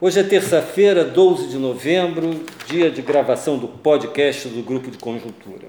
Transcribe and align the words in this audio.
Hoje 0.00 0.20
é 0.20 0.22
terça-feira, 0.22 1.04
12 1.04 1.48
de 1.48 1.56
novembro, 1.56 2.44
dia 2.68 2.88
de 2.88 3.02
gravação 3.02 3.58
do 3.58 3.66
podcast 3.66 4.46
do 4.46 4.62
Grupo 4.62 4.92
de 4.92 4.96
Conjuntura. 4.96 5.66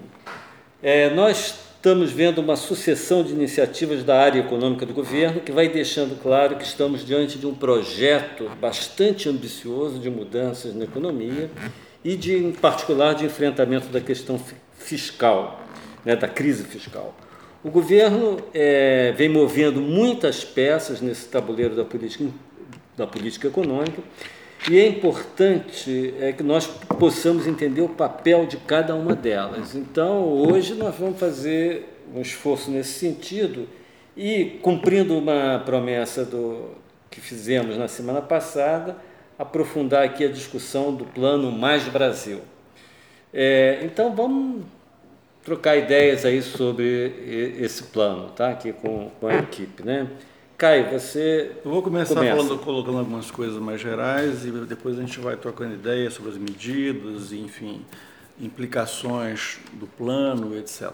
É, 0.80 1.10
nós 1.10 1.58
estamos 1.74 2.12
vendo 2.12 2.38
uma 2.38 2.54
sucessão 2.54 3.24
de 3.24 3.32
iniciativas 3.32 4.04
da 4.04 4.20
área 4.20 4.38
econômica 4.38 4.86
do 4.86 4.94
governo 4.94 5.40
que 5.40 5.50
vai 5.50 5.68
deixando 5.68 6.16
claro 6.22 6.54
que 6.54 6.62
estamos 6.62 7.04
diante 7.04 7.40
de 7.40 7.46
um 7.48 7.52
projeto 7.52 8.48
bastante 8.60 9.28
ambicioso 9.28 9.98
de 9.98 10.08
mudanças 10.08 10.76
na 10.76 10.84
economia 10.84 11.50
e, 12.04 12.14
de, 12.14 12.36
em 12.36 12.52
particular, 12.52 13.16
de 13.16 13.24
enfrentamento 13.24 13.88
da 13.88 14.00
questão 14.00 14.40
fiscal, 14.78 15.60
né, 16.04 16.14
da 16.14 16.28
crise 16.28 16.62
fiscal. 16.62 17.16
O 17.64 17.70
governo 17.70 18.36
é, 18.54 19.12
vem 19.16 19.28
movendo 19.28 19.80
muitas 19.80 20.44
peças 20.44 21.00
nesse 21.00 21.26
tabuleiro 21.26 21.74
da 21.74 21.84
política 21.84 22.26
da 22.96 23.06
política 23.06 23.48
econômica, 23.48 24.02
e 24.68 24.78
é 24.78 24.86
importante 24.86 26.14
é, 26.20 26.32
que 26.32 26.42
nós 26.42 26.66
possamos 26.66 27.46
entender 27.46 27.80
o 27.80 27.88
papel 27.88 28.46
de 28.46 28.58
cada 28.58 28.94
uma 28.94 29.14
delas. 29.14 29.74
Então, 29.74 30.24
hoje 30.24 30.74
nós 30.74 30.94
vamos 30.96 31.18
fazer 31.18 31.88
um 32.14 32.20
esforço 32.20 32.70
nesse 32.70 32.98
sentido 32.98 33.66
e, 34.16 34.58
cumprindo 34.62 35.16
uma 35.16 35.62
promessa 35.64 36.24
do, 36.24 36.72
que 37.10 37.20
fizemos 37.20 37.78
na 37.78 37.88
semana 37.88 38.20
passada, 38.20 38.96
aprofundar 39.38 40.04
aqui 40.04 40.24
a 40.24 40.28
discussão 40.28 40.94
do 40.94 41.06
plano 41.06 41.50
Mais 41.50 41.88
Brasil. 41.88 42.40
É, 43.32 43.80
então, 43.82 44.14
vamos 44.14 44.62
trocar 45.42 45.76
ideias 45.76 46.26
aí 46.26 46.42
sobre 46.42 47.56
esse 47.58 47.84
plano, 47.84 48.28
tá? 48.30 48.50
Aqui 48.50 48.72
com, 48.74 49.10
com 49.18 49.26
a 49.26 49.36
equipe, 49.36 49.82
né? 49.82 50.06
Caio, 50.60 50.90
você. 50.90 51.52
Eu 51.64 51.70
vou 51.70 51.80
começar 51.80 52.16
começa. 52.16 52.36
falando, 52.36 52.58
colocando 52.58 52.98
algumas 52.98 53.30
coisas 53.30 53.58
mais 53.58 53.80
gerais 53.80 54.44
e 54.44 54.50
depois 54.50 54.98
a 54.98 55.00
gente 55.00 55.18
vai 55.18 55.34
trocando 55.34 55.72
ideias 55.72 56.12
sobre 56.12 56.32
as 56.32 56.36
medidas, 56.36 57.32
enfim, 57.32 57.82
implicações 58.38 59.58
do 59.72 59.86
plano, 59.86 60.54
etc. 60.58 60.92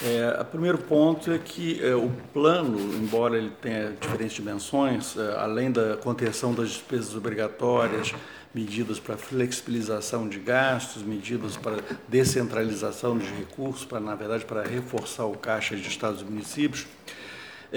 É, 0.00 0.40
o 0.40 0.44
primeiro 0.44 0.78
ponto 0.78 1.32
é 1.32 1.38
que 1.38 1.84
é, 1.84 1.92
o 1.96 2.08
plano, 2.32 2.78
embora 2.94 3.36
ele 3.36 3.50
tenha 3.60 3.96
diferentes 4.00 4.36
dimensões, 4.36 5.16
é, 5.16 5.40
além 5.40 5.72
da 5.72 5.96
contenção 5.96 6.54
das 6.54 6.68
despesas 6.68 7.16
obrigatórias, 7.16 8.14
medidas 8.54 9.00
para 9.00 9.16
flexibilização 9.16 10.28
de 10.28 10.38
gastos, 10.38 11.02
medidas 11.02 11.56
para 11.56 11.78
descentralização 12.06 13.18
de 13.18 13.26
recursos, 13.26 13.84
para 13.84 13.98
na 13.98 14.14
verdade 14.14 14.44
para 14.44 14.62
reforçar 14.62 15.24
o 15.24 15.36
caixa 15.36 15.74
de 15.74 15.88
estados 15.88 16.20
e 16.20 16.24
municípios, 16.24 16.86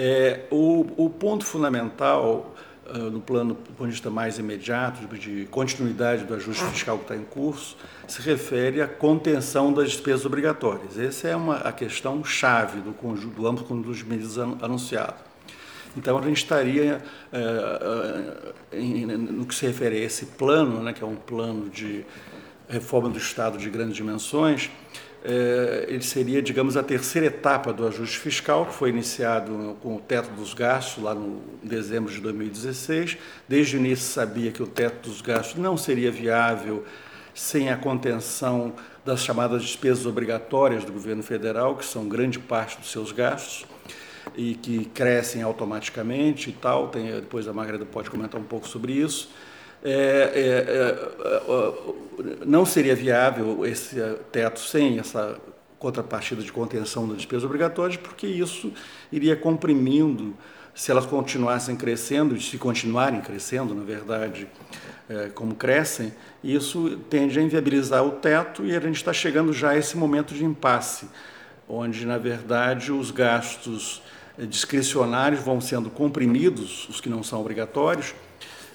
é, 0.00 0.44
o, 0.48 0.86
o, 0.96 1.10
ponto 1.10 1.44
fundamental 1.44 2.54
uh, 2.86 2.98
no 3.10 3.20
plano 3.20 3.54
do 3.54 3.72
ponto 3.72 3.86
de 3.86 3.90
vista 3.90 4.08
mais 4.08 4.38
imediato, 4.38 5.04
de 5.16 5.48
continuidade 5.50 6.24
do 6.24 6.34
ajuste 6.34 6.64
fiscal 6.66 6.98
que 6.98 7.02
está 7.02 7.16
em 7.16 7.24
curso, 7.24 7.76
se 8.06 8.22
refere 8.22 8.80
à 8.80 8.86
contenção 8.86 9.72
das 9.72 9.90
despesas 9.90 10.24
obrigatórias. 10.24 10.96
Essa 10.96 11.26
é 11.26 11.34
uma, 11.34 11.56
a 11.56 11.72
questão 11.72 12.22
chave 12.22 12.80
do, 12.80 12.92
do 12.92 13.48
amplo 13.48 13.64
conjunto 13.64 13.92
de 13.92 14.64
anunciado. 14.64 15.16
Então, 15.96 16.16
a 16.16 16.22
gente 16.22 16.36
estaria, 16.36 17.02
uh, 17.32 18.54
em, 18.72 19.04
no 19.04 19.44
que 19.46 19.54
se 19.54 19.66
refere 19.66 19.96
a 19.96 20.00
esse 20.00 20.26
plano, 20.26 20.80
né, 20.80 20.92
que 20.92 21.02
é 21.02 21.06
um 21.06 21.16
plano 21.16 21.68
de 21.68 22.06
reforma 22.68 23.08
do 23.08 23.18
Estado 23.18 23.58
de 23.58 23.68
grandes 23.68 23.96
dimensões, 23.96 24.70
é, 25.24 25.86
ele 25.88 26.02
seria, 26.02 26.40
digamos, 26.40 26.76
a 26.76 26.82
terceira 26.82 27.26
etapa 27.26 27.72
do 27.72 27.86
ajuste 27.86 28.18
fiscal, 28.18 28.66
que 28.66 28.74
foi 28.74 28.90
iniciado 28.90 29.76
com 29.82 29.96
o 29.96 30.00
teto 30.00 30.30
dos 30.30 30.54
gastos 30.54 31.02
lá 31.02 31.14
no 31.14 31.42
dezembro 31.62 32.12
de 32.12 32.20
2016. 32.20 33.18
Desde 33.48 33.76
o 33.76 33.80
início 33.80 34.06
sabia 34.06 34.52
que 34.52 34.62
o 34.62 34.66
teto 34.66 35.08
dos 35.08 35.20
gastos 35.20 35.56
não 35.60 35.76
seria 35.76 36.10
viável 36.10 36.84
sem 37.34 37.70
a 37.70 37.76
contenção 37.76 38.74
das 39.04 39.20
chamadas 39.20 39.62
despesas 39.62 40.06
obrigatórias 40.06 40.84
do 40.84 40.92
governo 40.92 41.22
federal, 41.22 41.76
que 41.76 41.84
são 41.84 42.08
grande 42.08 42.38
parte 42.38 42.78
dos 42.78 42.90
seus 42.90 43.12
gastos 43.12 43.64
e 44.36 44.54
que 44.54 44.84
crescem 44.86 45.42
automaticamente 45.42 46.50
e 46.50 46.52
tal. 46.52 46.88
Tem, 46.88 47.06
depois 47.12 47.48
a 47.48 47.52
Margarida 47.52 47.84
pode 47.84 48.10
comentar 48.10 48.40
um 48.40 48.44
pouco 48.44 48.68
sobre 48.68 48.92
isso. 48.92 49.30
É, 49.82 50.32
é, 50.34 50.64
é, 51.24 52.44
não 52.44 52.66
seria 52.66 52.96
viável 52.96 53.64
esse 53.64 53.96
teto 54.32 54.58
sem 54.58 54.98
essa 54.98 55.38
contrapartida 55.78 56.42
de 56.42 56.50
contenção 56.50 57.06
das 57.06 57.18
despesas 57.18 57.44
obrigatórias, 57.44 57.96
porque 57.96 58.26
isso 58.26 58.72
iria 59.12 59.36
comprimindo, 59.36 60.34
se 60.74 60.90
elas 60.90 61.06
continuassem 61.06 61.76
crescendo, 61.76 62.40
se 62.40 62.58
continuarem 62.58 63.20
crescendo, 63.20 63.74
na 63.74 63.84
verdade, 63.84 64.48
como 65.34 65.54
crescem, 65.54 66.12
isso 66.42 66.98
tende 67.08 67.38
a 67.38 67.42
inviabilizar 67.42 68.04
o 68.04 68.10
teto 68.10 68.64
e 68.64 68.76
a 68.76 68.80
gente 68.80 68.96
está 68.96 69.12
chegando 69.12 69.52
já 69.52 69.70
a 69.70 69.78
esse 69.78 69.96
momento 69.96 70.34
de 70.34 70.44
impasse, 70.44 71.08
onde, 71.68 72.04
na 72.04 72.18
verdade, 72.18 72.90
os 72.90 73.12
gastos 73.12 74.02
discricionários 74.36 75.40
vão 75.40 75.60
sendo 75.60 75.90
comprimidos, 75.90 76.88
os 76.88 77.00
que 77.00 77.08
não 77.08 77.22
são 77.22 77.40
obrigatórios, 77.40 78.14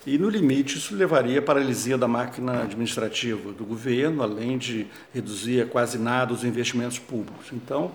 e, 0.06 0.18
no 0.18 0.30
limite, 0.30 0.78
isso 0.78 0.96
levaria 0.96 1.40
à 1.40 1.42
paralisia 1.42 1.98
da 1.98 2.08
máquina 2.08 2.64
administrativa 2.64 3.54
do 3.54 3.64
governo, 3.64 4.22
além 4.22 4.58
de 4.58 4.86
reduzir 5.14 5.62
a 5.62 5.66
quase 5.66 5.98
nada 5.98 6.34
os 6.34 6.44
investimentos 6.44 7.00
públicos. 7.00 7.48
Então, 7.54 7.92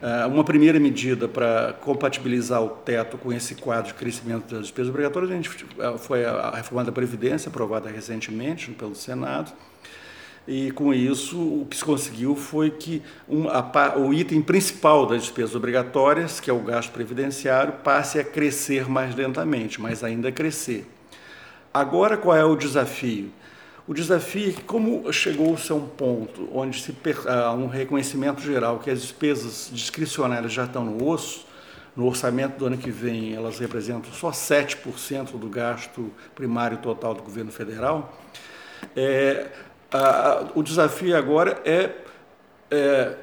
eh, 0.00 0.26
uma 0.26 0.42
primeira 0.42 0.80
medida 0.80 1.28
para 1.28 1.74
compatibilizar 1.82 2.62
o 2.62 2.70
teto 2.70 3.18
com 3.18 3.30
esse 3.30 3.54
quadro 3.56 3.88
de 3.88 3.94
crescimento 3.94 4.50
das 4.50 4.62
despesas 4.62 4.88
obrigatórias 4.88 5.30
a 5.30 5.34
gente, 5.34 5.66
eh, 5.78 5.98
foi 5.98 6.24
a 6.24 6.50
reforma 6.56 6.84
da 6.84 6.92
Previdência, 6.92 7.50
aprovada 7.50 7.90
recentemente 7.90 8.70
pelo 8.70 8.94
Senado. 8.94 9.52
E 10.48 10.70
com 10.70 10.94
isso, 10.94 11.38
o 11.38 11.66
que 11.68 11.76
se 11.76 11.84
conseguiu 11.84 12.34
foi 12.34 12.70
que 12.70 13.02
um, 13.28 13.46
a, 13.48 13.98
o 13.98 14.14
item 14.14 14.40
principal 14.40 15.04
das 15.04 15.22
despesas 15.22 15.54
obrigatórias, 15.54 16.40
que 16.40 16.48
é 16.48 16.52
o 16.52 16.60
gasto 16.60 16.90
previdenciário, 16.90 17.74
passe 17.84 18.18
a 18.18 18.24
crescer 18.24 18.88
mais 18.88 19.14
lentamente, 19.14 19.78
mas 19.78 20.02
ainda 20.02 20.32
crescer. 20.32 20.86
Agora, 21.72 22.16
qual 22.16 22.36
é 22.36 22.44
o 22.44 22.56
desafio? 22.56 23.30
O 23.86 23.94
desafio 23.94 24.50
é 24.50 24.52
que, 24.52 24.62
como 24.62 25.12
chegou-se 25.12 25.70
a 25.70 25.74
um 25.74 25.86
ponto 25.86 26.48
onde 26.52 26.80
se 26.80 26.92
há 27.28 27.52
um 27.52 27.68
reconhecimento 27.68 28.40
geral 28.40 28.80
que 28.80 28.90
as 28.90 29.02
despesas 29.02 29.70
discricionárias 29.72 30.52
já 30.52 30.64
estão 30.64 30.84
no 30.84 31.08
osso, 31.08 31.46
no 31.96 32.06
orçamento 32.06 32.58
do 32.58 32.66
ano 32.66 32.76
que 32.76 32.90
vem 32.90 33.34
elas 33.34 33.58
representam 33.58 34.12
só 34.12 34.30
7% 34.30 35.38
do 35.38 35.48
gasto 35.48 36.10
primário 36.34 36.78
total 36.78 37.14
do 37.14 37.22
governo 37.22 37.52
federal, 37.52 38.18
é, 38.96 39.46
a, 39.92 40.48
o 40.54 40.62
desafio 40.64 41.16
agora 41.16 41.60
é, 41.64 41.90
é 42.70 43.16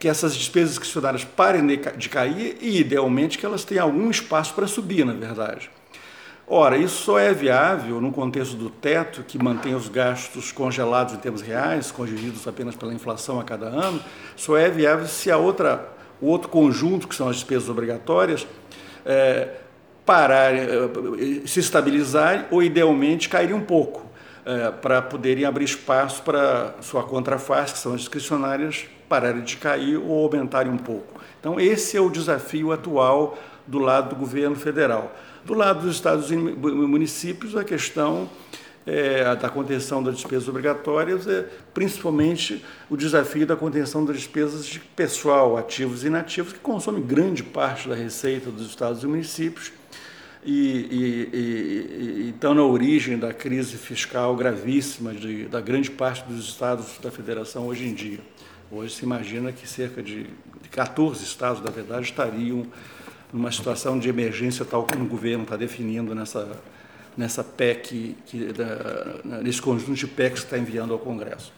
que 0.00 0.08
essas 0.08 0.36
despesas 0.36 0.70
discricionárias 0.70 1.24
parem 1.24 1.64
de 1.66 2.08
cair 2.08 2.58
e, 2.60 2.80
idealmente, 2.80 3.38
que 3.38 3.46
elas 3.46 3.64
tenham 3.64 3.86
algum 3.86 4.10
espaço 4.10 4.54
para 4.54 4.66
subir, 4.66 5.04
na 5.04 5.12
verdade. 5.12 5.70
Ora, 6.50 6.78
isso 6.78 7.02
só 7.02 7.18
é 7.18 7.34
viável 7.34 8.00
no 8.00 8.10
contexto 8.10 8.56
do 8.56 8.70
teto, 8.70 9.22
que 9.22 9.36
mantém 9.36 9.74
os 9.74 9.86
gastos 9.86 10.50
congelados 10.50 11.12
em 11.12 11.18
termos 11.18 11.42
reais, 11.42 11.90
corrigidos 11.90 12.48
apenas 12.48 12.74
pela 12.74 12.94
inflação 12.94 13.38
a 13.38 13.44
cada 13.44 13.66
ano, 13.66 14.00
só 14.34 14.56
é 14.56 14.70
viável 14.70 15.06
se 15.06 15.30
a 15.30 15.36
outra, 15.36 15.86
o 16.22 16.26
outro 16.26 16.48
conjunto, 16.48 17.06
que 17.06 17.14
são 17.14 17.28
as 17.28 17.36
despesas 17.36 17.68
obrigatórias, 17.68 18.46
é, 19.04 19.56
parar, 20.06 20.54
é, 20.54 20.66
se 21.44 21.60
estabilizar 21.60 22.46
ou, 22.50 22.62
idealmente, 22.62 23.28
cair 23.28 23.52
um 23.52 23.60
pouco, 23.60 24.06
é, 24.46 24.70
para 24.70 25.02
poderem 25.02 25.44
abrir 25.44 25.64
espaço 25.64 26.22
para 26.22 26.76
sua 26.80 27.02
contraface, 27.02 27.74
que 27.74 27.78
são 27.78 27.92
as 27.92 28.00
discricionárias, 28.00 28.86
pararem 29.06 29.42
de 29.42 29.58
cair 29.58 29.98
ou 29.98 30.24
aumentarem 30.24 30.72
um 30.72 30.78
pouco. 30.78 31.20
Então, 31.38 31.60
esse 31.60 31.94
é 31.94 32.00
o 32.00 32.08
desafio 32.08 32.72
atual 32.72 33.36
do 33.66 33.78
lado 33.78 34.08
do 34.08 34.16
governo 34.16 34.56
federal. 34.56 35.14
Do 35.48 35.54
lado 35.54 35.80
dos 35.80 35.94
estados 35.94 36.30
e 36.30 36.36
municípios, 36.36 37.56
a 37.56 37.64
questão 37.64 38.28
é, 38.86 39.34
da 39.34 39.48
contenção 39.48 40.02
das 40.02 40.16
despesas 40.16 40.46
obrigatórias 40.46 41.26
é 41.26 41.48
principalmente 41.72 42.62
o 42.90 42.98
desafio 42.98 43.46
da 43.46 43.56
contenção 43.56 44.04
das 44.04 44.16
despesas 44.16 44.66
de 44.66 44.78
pessoal, 44.78 45.56
ativos 45.56 46.04
e 46.04 46.08
inativos, 46.08 46.52
que 46.52 46.58
consomem 46.58 47.00
grande 47.00 47.42
parte 47.42 47.88
da 47.88 47.94
receita 47.94 48.50
dos 48.50 48.68
estados 48.68 49.02
e 49.02 49.06
municípios 49.06 49.72
e, 50.44 50.52
e, 50.52 51.36
e, 51.38 52.28
estão 52.28 52.52
na 52.52 52.62
origem 52.62 53.18
da 53.18 53.32
crise 53.32 53.78
fiscal 53.78 54.36
gravíssima 54.36 55.14
de, 55.14 55.44
da 55.44 55.62
grande 55.62 55.90
parte 55.90 56.24
dos 56.28 56.46
estados 56.46 56.98
da 57.02 57.10
federação 57.10 57.68
hoje 57.68 57.86
em 57.86 57.94
dia. 57.94 58.20
Hoje 58.70 58.96
se 58.96 59.02
imagina 59.02 59.50
que 59.50 59.66
cerca 59.66 60.02
de 60.02 60.26
14 60.70 61.24
estados, 61.24 61.62
na 61.62 61.70
verdade, 61.70 62.02
estariam 62.02 62.66
numa 63.32 63.52
situação 63.52 63.98
de 63.98 64.08
emergência 64.08 64.64
tal 64.64 64.84
como 64.84 65.04
o 65.04 65.08
governo 65.08 65.44
está 65.44 65.56
definindo 65.56 66.14
nessa, 66.14 66.48
nessa 67.16 67.44
PEC, 67.44 68.16
que, 68.26 68.52
da, 68.52 69.40
nesse 69.42 69.60
conjunto 69.60 69.94
de 69.94 70.06
PECs 70.06 70.40
que 70.40 70.46
está 70.46 70.58
enviando 70.58 70.92
ao 70.92 70.98
Congresso. 70.98 71.52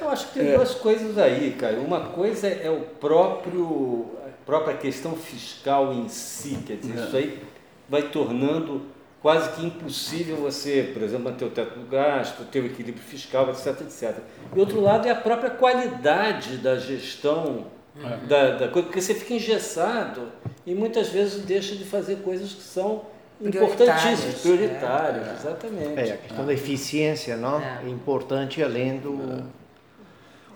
Eu 0.00 0.10
acho 0.10 0.28
que 0.28 0.40
tem 0.40 0.48
é, 0.48 0.56
duas 0.56 0.74
coisas 0.74 1.18
aí, 1.18 1.56
Caio. 1.58 1.82
Uma 1.82 2.00
coisa 2.00 2.48
é 2.48 2.70
o 2.70 2.80
próprio, 2.80 4.10
a 4.26 4.46
própria 4.46 4.76
questão 4.76 5.16
fiscal 5.16 5.92
em 5.92 6.08
si, 6.08 6.58
quer 6.66 6.76
dizer, 6.76 6.98
é. 6.98 7.04
isso 7.04 7.16
aí 7.16 7.42
vai 7.88 8.02
tornando 8.02 8.82
quase 9.22 9.52
que 9.52 9.64
impossível 9.64 10.36
você, 10.36 10.90
por 10.92 11.02
exemplo, 11.02 11.24
manter 11.24 11.46
o 11.46 11.50
teto 11.50 11.78
do 11.78 11.86
gasto, 11.86 12.44
ter 12.44 12.60
o 12.60 12.66
equilíbrio 12.66 13.02
fiscal, 13.02 13.48
etc, 13.50 13.80
etc. 13.80 14.18
E 14.54 14.60
outro 14.60 14.80
lado 14.80 15.08
é 15.08 15.10
a 15.10 15.14
própria 15.14 15.48
qualidade 15.48 16.58
da 16.58 16.76
gestão 16.76 17.66
é. 17.98 18.26
da, 18.26 18.50
da 18.56 18.68
coisa, 18.68 18.86
porque 18.86 19.00
você 19.00 19.14
fica 19.14 19.34
engessado 19.34 20.28
e 20.66 20.74
muitas 20.74 21.08
vezes 21.08 21.44
deixa 21.44 21.74
de 21.74 21.84
fazer 21.84 22.16
coisas 22.16 22.52
que 22.52 22.62
são 22.62 23.02
importantíssimas, 23.40 24.40
prioritárias, 24.40 25.28
é. 25.28 25.32
exatamente. 25.34 26.00
É, 26.00 26.12
a 26.14 26.16
questão 26.16 26.46
da 26.46 26.52
eficiência 26.52 27.36
não? 27.36 27.60
É. 27.60 27.82
é 27.84 27.88
importante 27.88 28.62
além 28.62 28.98
do... 28.98 29.14
É. 29.40 29.64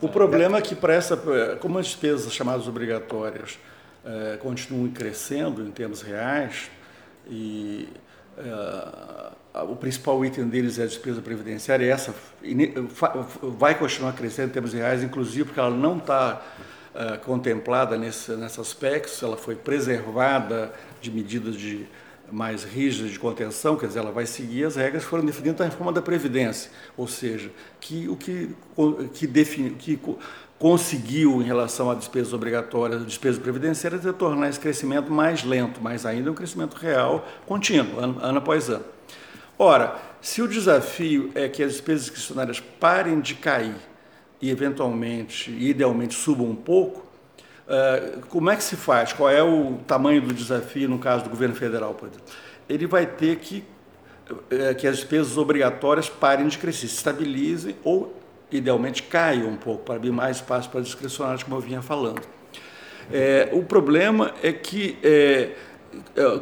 O 0.00 0.08
problema 0.08 0.58
é 0.58 0.60
que 0.62 0.76
para 0.76 0.94
essa, 0.94 1.16
como 1.60 1.78
as 1.78 1.86
despesas 1.86 2.32
chamadas 2.32 2.68
obrigatórias 2.68 3.58
é, 4.04 4.36
continuam 4.36 4.88
crescendo 4.90 5.62
em 5.62 5.72
termos 5.72 6.02
reais 6.02 6.70
e 7.28 7.88
é, 8.38 9.62
o 9.64 9.74
principal 9.74 10.24
item 10.24 10.46
deles 10.46 10.78
é 10.78 10.84
a 10.84 10.86
despesa 10.86 11.20
previdenciária, 11.20 11.84
e 11.84 11.88
essa 11.88 12.14
vai 13.42 13.76
continuar 13.76 14.12
crescendo 14.12 14.50
em 14.50 14.52
termos 14.52 14.72
reais, 14.72 15.02
inclusive 15.02 15.46
porque 15.46 15.58
ela 15.58 15.70
não 15.70 15.98
está 15.98 16.40
é, 16.98 17.16
contemplada 17.16 17.96
nesse, 17.96 18.32
nesse 18.32 18.60
aspecto, 18.60 19.24
ela 19.24 19.36
foi 19.36 19.54
preservada 19.54 20.72
de 21.00 21.12
medidas 21.12 21.54
de 21.54 21.86
mais 22.28 22.64
rígidas 22.64 23.12
de 23.12 23.20
contenção, 23.20 23.76
quer 23.76 23.86
dizer, 23.86 24.00
ela 24.00 24.10
vai 24.10 24.26
seguir 24.26 24.64
as 24.64 24.74
regras 24.74 25.04
que 25.04 25.08
foram 25.08 25.24
definidas 25.24 25.60
na 25.60 25.66
reforma 25.66 25.92
da 25.92 26.02
Previdência, 26.02 26.72
ou 26.96 27.06
seja, 27.06 27.52
que 27.80 28.08
o 28.08 28.16
que, 28.16 28.50
que, 29.14 29.28
defini, 29.28 29.70
que 29.70 29.96
conseguiu, 30.58 31.40
em 31.40 31.44
relação 31.44 31.88
à 31.88 31.94
despesas 31.94 32.32
obrigatórias, 32.32 33.06
despesas 33.06 33.40
previdenciárias, 33.40 34.04
é 34.04 34.12
tornar 34.12 34.48
esse 34.48 34.58
crescimento 34.58 35.08
mais 35.10 35.44
lento, 35.44 35.80
mas 35.80 36.04
ainda 36.04 36.28
é 36.28 36.32
um 36.32 36.34
crescimento 36.34 36.74
real, 36.74 37.24
contínuo, 37.46 38.00
ano, 38.00 38.18
ano 38.20 38.38
após 38.38 38.68
ano. 38.68 38.84
Ora, 39.56 39.96
se 40.20 40.42
o 40.42 40.48
desafio 40.48 41.30
é 41.36 41.48
que 41.48 41.62
as 41.62 41.74
despesas 41.74 42.06
discricionárias 42.06 42.58
parem 42.58 43.20
de 43.20 43.36
cair 43.36 43.76
e, 44.40 44.50
eventualmente, 44.50 45.50
idealmente, 45.50 46.14
subam 46.14 46.48
um 46.48 46.56
pouco, 46.56 47.06
uh, 47.66 48.20
como 48.28 48.50
é 48.50 48.56
que 48.56 48.62
se 48.62 48.76
faz? 48.76 49.12
Qual 49.12 49.28
é 49.28 49.42
o 49.42 49.78
tamanho 49.86 50.22
do 50.22 50.32
desafio 50.32 50.88
no 50.88 50.98
caso 50.98 51.24
do 51.24 51.30
governo 51.30 51.54
federal, 51.54 51.94
por 51.94 52.08
exemplo? 52.08 52.26
Ele 52.68 52.86
vai 52.86 53.06
ter 53.06 53.36
que 53.36 53.64
uh, 54.30 54.74
que 54.76 54.86
as 54.86 54.96
despesas 54.96 55.36
obrigatórias 55.36 56.08
parem 56.08 56.46
de 56.48 56.58
crescer, 56.58 56.86
se 56.88 56.94
estabilizem 56.94 57.76
ou 57.82 58.14
idealmente 58.50 59.02
caiam 59.02 59.48
um 59.48 59.56
pouco, 59.56 59.84
para 59.84 59.96
abrir 59.96 60.10
mais 60.10 60.36
espaço 60.36 60.70
para 60.70 60.80
discricionários, 60.80 61.42
como 61.42 61.56
eu 61.56 61.60
vinha 61.60 61.82
falando. 61.82 62.22
É, 63.12 63.48
o 63.52 63.62
problema 63.62 64.34
é 64.42 64.52
que, 64.52 64.98
é, 65.02 65.50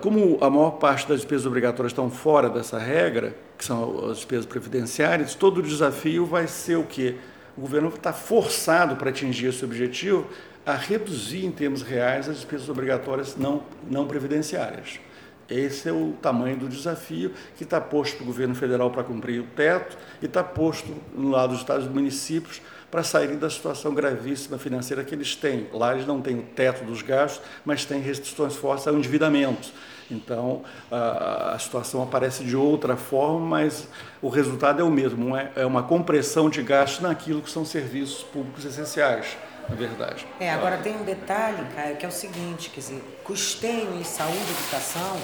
como 0.00 0.38
a 0.40 0.50
maior 0.50 0.72
parte 0.72 1.08
das 1.08 1.18
despesas 1.18 1.46
obrigatórias 1.46 1.92
estão 1.92 2.10
fora 2.10 2.48
dessa 2.48 2.78
regra, 2.78 3.34
que 3.56 3.64
são 3.64 4.10
as 4.10 4.18
despesas 4.18 4.46
previdenciárias, 4.46 5.34
todo 5.34 5.58
o 5.58 5.62
desafio 5.62 6.26
vai 6.26 6.46
ser 6.46 6.76
o 6.76 6.84
quê? 6.84 7.16
O 7.56 7.60
governo 7.62 7.88
está 7.88 8.12
forçado 8.12 8.96
para 8.96 9.10
atingir 9.10 9.46
esse 9.46 9.64
objetivo 9.64 10.28
a 10.64 10.74
reduzir 10.74 11.46
em 11.46 11.52
termos 11.52 11.82
reais 11.82 12.28
as 12.28 12.36
despesas 12.36 12.68
obrigatórias 12.68 13.36
não, 13.36 13.62
não 13.88 14.06
previdenciárias. 14.06 15.00
Esse 15.48 15.88
é 15.88 15.92
o 15.92 16.14
tamanho 16.20 16.56
do 16.56 16.68
desafio 16.68 17.32
que 17.56 17.62
está 17.62 17.80
posto 17.80 18.16
para 18.16 18.24
o 18.24 18.26
governo 18.26 18.54
federal 18.54 18.90
para 18.90 19.04
cumprir 19.04 19.40
o 19.40 19.44
teto 19.44 19.96
e 20.20 20.26
está 20.26 20.42
posto 20.42 20.92
no 21.14 21.30
lado 21.30 21.50
dos 21.50 21.60
estados 21.60 21.86
e 21.86 21.88
municípios 21.88 22.60
para 22.96 23.02
saírem 23.02 23.36
da 23.36 23.50
situação 23.50 23.92
gravíssima 23.92 24.56
financeira 24.56 25.04
que 25.04 25.14
eles 25.14 25.36
têm. 25.36 25.68
Lá 25.70 25.92
eles 25.92 26.06
não 26.06 26.22
têm 26.22 26.38
o 26.38 26.42
teto 26.42 26.82
dos 26.82 27.02
gastos, 27.02 27.42
mas 27.62 27.84
têm 27.84 28.00
restrições 28.00 28.56
fortes 28.56 28.88
ao 28.88 28.94
endividamento. 28.94 29.68
Então, 30.10 30.62
a, 30.90 31.52
a, 31.52 31.58
situação 31.58 32.02
aparece 32.02 32.42
de 32.42 32.56
outra 32.56 32.96
forma, 32.96 33.38
mas 33.38 33.86
o 34.22 34.30
resultado 34.30 34.80
é 34.80 34.82
o 34.82 34.90
mesmo, 34.90 35.36
é, 35.36 35.52
é 35.56 35.66
uma 35.66 35.82
compressão 35.82 36.48
de 36.48 36.62
gastos 36.62 37.00
naquilo 37.00 37.42
que 37.42 37.50
são 37.50 37.66
serviços 37.66 38.22
públicos 38.22 38.64
essenciais 38.64 39.36
na 39.68 39.74
verdade. 39.74 40.24
É, 40.40 40.48
agora 40.50 40.78
tem 40.78 40.96
um 40.96 41.02
detalhe, 41.02 41.66
cara, 41.74 41.96
que 41.96 42.06
é 42.06 42.08
o 42.08 42.12
seguinte, 42.12 42.70
quer 42.70 42.80
dizer, 42.80 43.02
custeio 43.24 43.92
em 43.94 44.04
saúde 44.04 44.38
e 44.38 44.62
educação 44.62 45.18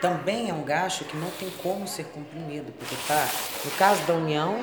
também 0.00 0.50
é 0.50 0.54
um 0.54 0.62
gasto 0.62 1.02
que 1.04 1.16
não 1.16 1.30
tem 1.30 1.50
como 1.62 1.88
ser 1.88 2.04
comprimido, 2.04 2.70
porque 2.78 2.94
tá, 3.08 3.26
no 3.64 3.70
caso 3.72 4.02
da 4.02 4.12
União, 4.12 4.62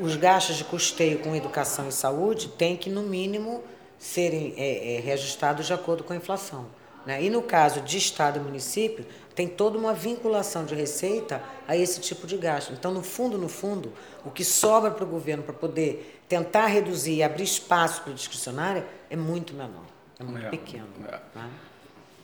os 0.00 0.16
gastos 0.16 0.56
de 0.56 0.64
custeio 0.64 1.18
com 1.18 1.34
educação 1.34 1.88
e 1.88 1.92
saúde 1.92 2.48
têm 2.48 2.76
que, 2.76 2.90
no 2.90 3.02
mínimo, 3.02 3.62
serem 3.98 4.54
é, 4.56 4.96
é, 4.96 5.00
reajustados 5.00 5.66
de 5.66 5.72
acordo 5.72 6.04
com 6.04 6.12
a 6.12 6.16
inflação. 6.16 6.66
Né? 7.04 7.22
E 7.22 7.30
no 7.30 7.42
caso 7.42 7.80
de 7.80 7.96
Estado 7.96 8.38
e 8.38 8.42
município, 8.42 9.06
tem 9.34 9.46
toda 9.46 9.78
uma 9.78 9.92
vinculação 9.92 10.64
de 10.64 10.74
receita 10.74 11.42
a 11.68 11.76
esse 11.76 12.00
tipo 12.00 12.26
de 12.26 12.36
gasto. 12.36 12.72
Então, 12.72 12.92
no 12.92 13.02
fundo, 13.02 13.38
no 13.38 13.48
fundo, 13.48 13.92
o 14.24 14.30
que 14.30 14.44
sobra 14.44 14.90
para 14.90 15.04
o 15.04 15.06
governo 15.06 15.42
para 15.42 15.52
poder 15.54 16.20
tentar 16.28 16.66
reduzir 16.66 17.16
e 17.16 17.22
abrir 17.22 17.44
espaço 17.44 18.02
para 18.02 18.10
o 18.10 18.14
discricionário 18.14 18.84
é 19.08 19.16
muito 19.16 19.54
menor, 19.54 19.84
é 20.18 20.24
muito 20.24 20.46
é, 20.46 20.50
pequeno. 20.50 20.88
É. 21.06 21.20
Né? 21.34 21.50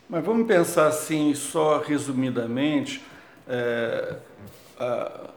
Mas 0.09 0.25
vamos 0.25 0.47
pensar 0.47 0.89
assim, 0.89 1.35
só 1.35 1.79
resumidamente, 1.79 3.03
é, 3.47 4.17
a, 4.79 5.31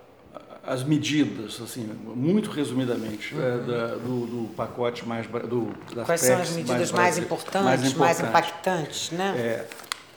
as 0.67 0.83
medidas, 0.83 1.59
assim, 1.61 1.89
muito 2.15 2.49
resumidamente, 2.49 3.33
é, 3.33 3.37
uhum. 3.37 3.67
da, 3.67 3.87
do, 3.95 4.25
do, 4.25 4.49
pacote 4.55 5.07
mais 5.07 5.27
do, 5.27 5.69
das 5.93 6.05
Quais 6.05 6.21
são 6.21 6.41
as 6.41 6.51
medidas 6.51 6.91
mais, 6.91 7.15
mais, 7.15 7.17
importantes, 7.17 7.63
mais, 7.63 7.79
importantes, 7.79 7.97
mais 7.97 8.19
impactantes, 8.19 9.11
né? 9.11 9.33
É, 9.37 9.65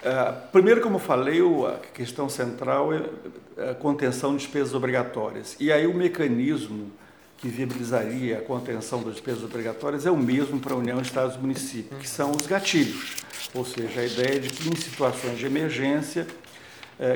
é, 0.03 0.33
primeiro, 0.53 0.81
como 0.81 0.97
eu 0.97 1.01
falei, 1.01 1.41
a 1.67 1.79
questão 1.93 2.29
central 2.29 2.91
é 2.93 3.71
a 3.71 3.75
contenção 3.75 4.33
de 4.33 4.43
despesas 4.43 4.75
obrigatórias. 4.75 5.57
E 5.59 5.73
aí 5.73 5.87
o 5.87 5.95
mecanismo 5.95 6.91
que 7.37 7.49
viabilizaria 7.49 8.39
a 8.39 8.41
contenção 8.41 9.03
das 9.03 9.15
despesas 9.15 9.45
obrigatórias 9.45 10.07
é 10.07 10.11
o 10.11 10.17
mesmo 10.17 10.59
para 10.59 10.75
a 10.75 10.77
União, 10.77 11.01
Estados 11.01 11.37
e 11.37 11.39
Municípios, 11.39 12.01
que 12.01 12.09
são 12.09 12.33
os 12.33 12.47
gatilhos. 12.47 13.17
Ou 13.55 13.65
seja, 13.65 14.01
a 14.01 14.05
ideia 14.05 14.41
de 14.41 14.51
que 14.51 14.69
em 14.69 14.77
situações 14.77 15.39
de 15.39 15.47
emergência, 15.47 16.23
é, 16.23 16.27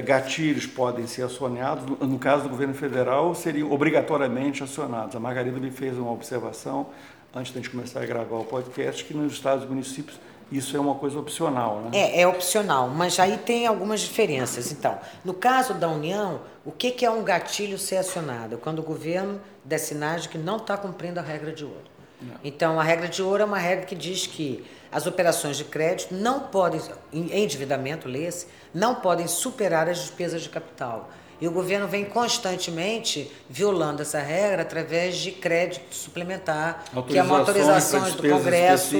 gatilhos 0.04 0.66
podem 0.66 1.06
ser 1.06 1.22
acionados, 1.22 1.84
no 2.00 2.18
caso 2.18 2.44
do 2.44 2.48
governo 2.48 2.74
federal, 2.74 3.34
seriam 3.34 3.70
obrigatoriamente 3.72 4.62
acionados. 4.62 5.16
A 5.16 5.20
Margarida 5.20 5.58
me 5.58 5.70
fez 5.70 5.98
uma 5.98 6.12
observação, 6.12 6.86
antes 7.34 7.52
de 7.52 7.58
a 7.58 7.62
gente 7.62 7.70
começar 7.70 8.00
a 8.00 8.06
gravar 8.06 8.36
o 8.36 8.44
podcast, 8.44 9.04
que 9.04 9.12
nos 9.12 9.32
estados 9.32 9.64
e 9.64 9.66
municípios 9.66 10.18
isso 10.52 10.76
é 10.76 10.80
uma 10.80 10.94
coisa 10.94 11.18
opcional, 11.18 11.80
né? 11.80 11.90
É, 11.94 12.20
é 12.20 12.28
opcional, 12.28 12.88
mas 12.88 13.18
aí 13.18 13.38
tem 13.38 13.66
algumas 13.66 14.00
diferenças. 14.00 14.70
Então, 14.70 14.98
no 15.24 15.32
caso 15.32 15.72
da 15.72 15.88
União, 15.88 16.42
o 16.64 16.70
que, 16.70 16.90
que 16.90 17.06
é 17.06 17.10
um 17.10 17.22
gatilho 17.22 17.78
ser 17.78 17.96
acionado? 17.96 18.58
Quando 18.58 18.80
o 18.80 18.82
governo 18.82 19.40
der 19.64 19.78
sinais 19.78 20.22
de 20.22 20.28
que 20.28 20.36
não 20.36 20.58
está 20.58 20.76
cumprindo 20.76 21.18
a 21.18 21.22
regra 21.22 21.52
de 21.52 21.64
ouro. 21.64 21.90
Não. 22.20 22.34
Então, 22.44 22.78
a 22.78 22.82
regra 22.82 23.08
de 23.08 23.22
ouro 23.22 23.42
é 23.42 23.46
uma 23.46 23.58
regra 23.58 23.86
que 23.86 23.94
diz 23.94 24.26
que 24.26 24.64
as 24.92 25.06
operações 25.06 25.56
de 25.56 25.64
crédito 25.64 26.14
não 26.14 26.40
podem, 26.40 26.80
em 27.12 27.42
endividamento, 27.42 28.06
lê-se, 28.06 28.46
não 28.74 28.96
podem 28.96 29.26
superar 29.26 29.88
as 29.88 29.98
despesas 29.98 30.42
de 30.42 30.50
capital. 30.50 31.10
E 31.40 31.48
o 31.48 31.50
governo 31.50 31.88
vem 31.88 32.04
constantemente 32.04 33.28
violando 33.50 34.02
essa 34.02 34.20
regra 34.20 34.62
através 34.62 35.16
de 35.16 35.32
crédito 35.32 35.92
suplementar, 35.92 36.84
que 37.08 37.18
é 37.18 37.22
uma 37.22 37.38
autorização 37.38 38.08
do 38.12 38.22
Congresso 38.22 38.94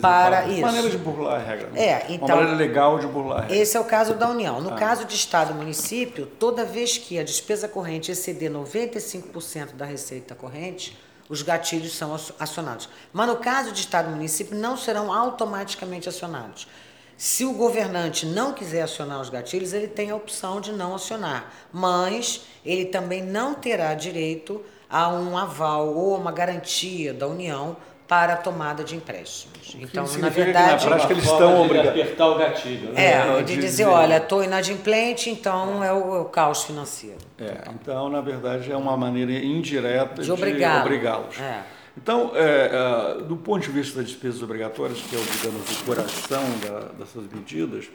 para 0.00 0.44
isso. 0.48 0.58
Uma 0.58 0.66
maneira 0.66 0.90
de 0.90 0.98
burlar 0.98 1.34
a 1.34 1.38
regra. 1.38 1.68
Né? 1.68 1.86
É, 1.86 2.06
então, 2.08 2.26
uma 2.26 2.36
maneira 2.36 2.56
legal 2.56 2.98
de 2.98 3.06
burlar 3.06 3.38
a 3.38 3.40
regra. 3.42 3.56
Esse 3.56 3.76
é 3.76 3.80
o 3.80 3.84
caso 3.84 4.14
da 4.14 4.28
União. 4.28 4.60
No 4.60 4.70
ah. 4.70 4.74
caso 4.74 5.04
de 5.04 5.14
Estado 5.14 5.52
e 5.52 5.54
município, 5.54 6.26
toda 6.26 6.64
vez 6.64 6.98
que 6.98 7.16
a 7.16 7.22
despesa 7.22 7.68
corrente 7.68 8.10
exceder 8.10 8.50
95% 8.50 9.74
da 9.76 9.84
receita 9.84 10.34
corrente, 10.34 10.98
os 11.28 11.42
gatilhos 11.42 11.94
são 11.94 12.14
acionados. 12.38 12.88
Mas 13.12 13.28
no 13.28 13.36
caso 13.36 13.72
de 13.72 13.80
Estado 13.80 14.08
e 14.08 14.14
município, 14.14 14.56
não 14.56 14.76
serão 14.76 15.12
automaticamente 15.12 16.08
acionados. 16.08 16.66
Se 17.16 17.44
o 17.44 17.52
governante 17.52 18.26
não 18.26 18.52
quiser 18.52 18.82
acionar 18.82 19.20
os 19.20 19.30
gatilhos, 19.30 19.72
ele 19.72 19.86
tem 19.86 20.10
a 20.10 20.16
opção 20.16 20.60
de 20.60 20.72
não 20.72 20.94
acionar, 20.94 21.52
mas 21.72 22.42
ele 22.64 22.86
também 22.86 23.22
não 23.22 23.54
terá 23.54 23.94
direito 23.94 24.60
a 24.90 25.08
um 25.08 25.38
aval 25.38 25.94
ou 25.94 26.16
uma 26.16 26.32
garantia 26.32 27.14
da 27.14 27.26
União 27.26 27.76
para 28.14 28.34
a 28.34 28.36
tomada 28.36 28.84
de 28.84 28.94
empréstimos. 28.94 29.74
Então, 29.76 30.06
na 30.18 30.28
verdade, 30.28 30.84
que 30.84 30.88
na 30.88 30.90
prática 30.90 31.12
eles 31.14 31.24
estão 31.24 31.62
obrigados 31.62 31.88
a 31.88 32.02
apertar 32.02 32.28
o 32.28 32.38
gatilho. 32.38 32.92
Né? 32.92 33.06
É, 33.06 33.42
de 33.42 33.56
dizer, 33.56 33.86
olha, 33.86 34.18
estou 34.18 34.44
inadimplente, 34.44 35.30
então 35.30 35.82
é 35.82 35.92
o, 35.92 36.14
é 36.14 36.20
o, 36.20 36.24
caos 36.26 36.62
financeiro. 36.62 37.18
É, 37.36 37.68
então, 37.74 38.08
na 38.08 38.20
verdade, 38.20 38.70
é 38.70 38.76
uma 38.76 38.96
maneira 38.96 39.32
indireta 39.32 40.22
de, 40.22 40.26
de 40.26 40.30
obrigá-los. 40.30 41.40
É. 41.40 41.62
Então, 41.98 42.30
é, 42.36 43.18
é, 43.18 43.22
do 43.24 43.36
ponto 43.36 43.62
de 43.62 43.72
vista 43.72 43.98
das 43.98 44.08
despesas 44.08 44.40
obrigatórias, 44.44 45.00
que 45.00 45.16
é, 45.16 45.18
digamos, 45.18 45.80
o 45.80 45.84
coração 45.84 46.44
da, 46.62 46.80
dessas 46.96 47.24
medidas, 47.32 47.86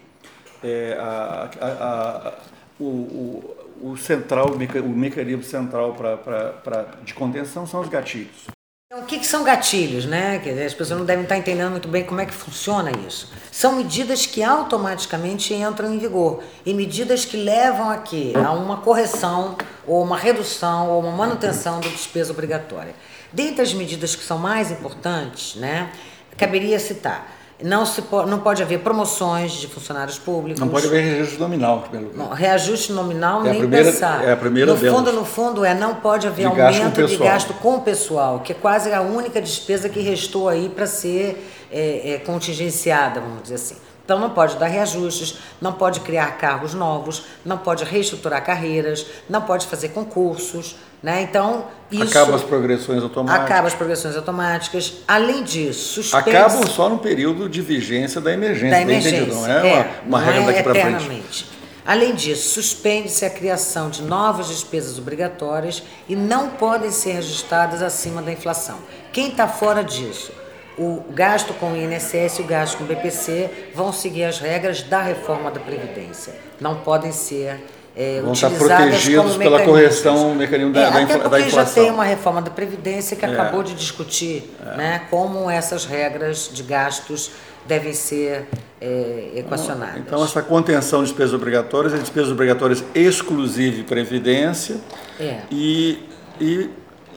é, 0.62 0.98
a, 1.00 1.50
a, 1.62 1.68
a, 1.68 2.34
o, 2.78 2.84
o, 2.84 3.92
o, 3.92 3.98
central, 3.98 4.52
o 4.52 4.90
mecanismo 4.90 5.44
central 5.44 5.94
pra, 5.94 6.18
pra, 6.18 6.50
pra, 6.50 6.86
de 7.06 7.14
contenção 7.14 7.66
são 7.66 7.80
os 7.80 7.88
gatilhos. 7.88 8.59
Então, 8.92 9.04
o 9.04 9.06
que, 9.06 9.20
que, 9.20 9.28
são 9.28 9.44
gatilhos, 9.44 10.06
né? 10.06 10.40
Quer 10.40 10.50
dizer, 10.50 10.66
as 10.66 10.74
pessoas 10.74 10.98
não 10.98 11.06
devem 11.06 11.22
estar 11.22 11.38
entendendo 11.38 11.70
muito 11.70 11.88
bem 11.88 12.04
como 12.04 12.22
é 12.22 12.26
que 12.26 12.34
funciona 12.34 12.90
isso. 13.08 13.32
São 13.52 13.76
medidas 13.76 14.26
que 14.26 14.42
automaticamente 14.42 15.54
entram 15.54 15.94
em 15.94 16.00
vigor 16.00 16.42
e 16.66 16.74
medidas 16.74 17.24
que 17.24 17.38
levam 17.38 17.88
aqui 17.92 18.34
a 18.36 18.52
uma 18.52 18.78
correção 18.78 19.56
ou 19.86 20.02
uma 20.02 20.18
redução 20.18 20.90
ou 20.90 21.02
uma 21.02 21.12
manutenção 21.12 21.80
da 21.80 21.88
despesa 21.88 22.32
obrigatória. 22.32 22.96
Dentre 23.32 23.62
as 23.62 23.76
medidas 23.76 24.16
que 24.16 24.24
são 24.24 24.40
mais 24.40 24.72
importantes, 24.72 25.54
né, 25.54 25.92
caberia 26.36 26.80
citar 26.80 27.39
não, 27.62 27.86
se 27.86 28.02
pode, 28.02 28.30
não 28.30 28.40
pode 28.40 28.64
haver 28.64 28.80
promoções 28.80 29.52
de 29.52 29.68
funcionários 29.68 30.18
públicos. 30.18 30.60
Não 30.62 30.70
pode 30.70 30.88
haver 30.88 31.04
reajuste 31.04 31.40
nominal, 31.40 31.84
pelo 31.92 32.14
não, 32.16 32.30
Reajuste 32.30 32.94
nominal 32.94 33.42
é 33.42 33.52
nem 33.52 33.60
primeira, 33.60 33.92
pensar. 33.92 34.24
É 34.24 34.32
a 34.32 34.38
primeira 34.38 34.72
no 34.72 34.78
delas. 34.78 34.98
fundo, 34.98 35.12
no 35.12 35.26
fundo, 35.26 35.66
é 35.66 35.74
não 35.74 35.96
pode 35.96 36.26
haver 36.26 36.50
de 36.50 36.62
aumento 36.62 37.06
de 37.06 37.18
gasto 37.18 37.54
com 37.56 37.76
o 37.76 37.82
pessoal, 37.82 38.40
que 38.40 38.54
é 38.54 38.56
quase 38.56 38.94
a 38.94 39.02
única 39.02 39.42
despesa 39.42 39.90
que 39.90 40.00
restou 40.00 40.48
aí 40.48 40.70
para 40.70 40.88
ser 40.88 41.46
é, 41.72 42.14
é, 42.14 42.18
contingenciada, 42.20 43.20
vamos 43.20 43.44
dizer 43.44 43.56
assim. 43.56 43.76
Então 44.10 44.18
não 44.18 44.32
pode 44.32 44.58
dar 44.58 44.66
reajustes, 44.66 45.36
não 45.62 45.72
pode 45.72 46.00
criar 46.00 46.36
cargos 46.40 46.74
novos, 46.74 47.26
não 47.46 47.60
pode 47.60 47.84
reestruturar 47.84 48.44
carreiras, 48.44 49.06
não 49.30 49.40
pode 49.40 49.68
fazer 49.68 49.90
concursos, 49.90 50.76
né? 51.04 51.22
Então, 51.22 51.66
isso. 51.92 52.06
Acaba 52.06 52.36
as 52.36 52.42
progressões 52.42 53.04
automáticas. 53.04 53.46
Acaba 53.46 53.68
as 53.68 53.74
progressões 53.76 54.16
automáticas. 54.16 54.94
Além 55.08 55.44
disso, 55.44 56.02
suspense. 56.02 56.36
Acabam 56.36 56.66
só 56.66 56.90
no 56.90 56.98
período 56.98 57.48
de 57.48 57.62
vigência 57.62 58.20
da 58.20 58.34
emergência. 58.34 58.72
Da 58.72 58.82
emergência. 58.82 59.28
Não 59.28 59.46
é, 59.46 59.68
é 59.68 60.02
uma, 60.08 60.18
uma 60.18 60.20
regra 60.20 60.42
é 60.42 60.46
daqui 60.48 60.64
para 60.64 60.74
frente. 60.74 61.46
Além 61.86 62.16
disso, 62.16 62.50
suspende-se 62.56 63.26
a 63.26 63.30
criação 63.30 63.92
de 63.92 64.02
novas 64.02 64.48
despesas 64.48 64.98
obrigatórias 64.98 65.84
e 66.08 66.16
não 66.16 66.50
podem 66.50 66.90
ser 66.90 67.12
registradas 67.12 67.84
acima 67.84 68.24
da 68.24 68.32
inflação. 68.32 68.80
Quem 69.14 69.30
está 69.30 69.48
fora 69.48 69.84
disso? 69.84 70.32
O 70.80 71.04
gasto 71.12 71.54
com 71.56 71.74
o 71.74 71.76
INSS 71.76 72.40
e 72.40 72.42
o 72.42 72.46
gasto 72.46 72.78
com 72.78 72.86
o 72.86 72.88
BPC 72.88 73.72
vão 73.76 73.92
seguir 73.92 74.24
as 74.24 74.40
regras 74.40 74.82
da 74.82 75.02
reforma 75.02 75.52
da 75.52 75.60
Previdência. 75.60 76.34
Não 76.60 76.76
podem 76.76 77.12
ser 77.12 77.60
é, 77.96 78.22
vão 78.22 78.32
estar 78.32 78.50
protegidos 78.50 79.36
pela 79.36 79.64
correção, 79.66 80.34
mecanismo 80.34 80.72
da, 80.72 80.80
é, 80.80 80.86
até 80.86 81.18
porque 81.18 81.30
da 81.30 81.40
inflação. 81.42 81.66
já 81.66 81.82
tem 81.82 81.92
uma 81.92 82.06
reforma 82.06 82.42
da 82.42 82.50
Previdência 82.50 83.18
que 83.18 83.26
é. 83.26 83.30
acabou 83.30 83.62
de 83.62 83.74
discutir 83.74 84.50
é. 84.66 84.78
né, 84.78 85.02
como 85.10 85.50
essas 85.50 85.84
regras 85.84 86.50
de 86.54 86.64
gastos 86.64 87.32
devem 87.68 87.92
ser 87.92 88.48
é, 88.80 89.32
equacionadas. 89.36 89.98
Então, 89.98 90.24
essa 90.24 90.42
contenção 90.42 91.00
de 91.04 91.10
despesas 91.10 91.34
obrigatórias 91.34 91.94
é 91.94 91.98
despesas 91.98 92.32
obrigatórias 92.32 92.84
exclusivas 92.96 93.78
de 93.80 93.84
Previdência 93.84 94.78
é. 95.20 95.42
e, 95.52 96.00
e 96.40 96.70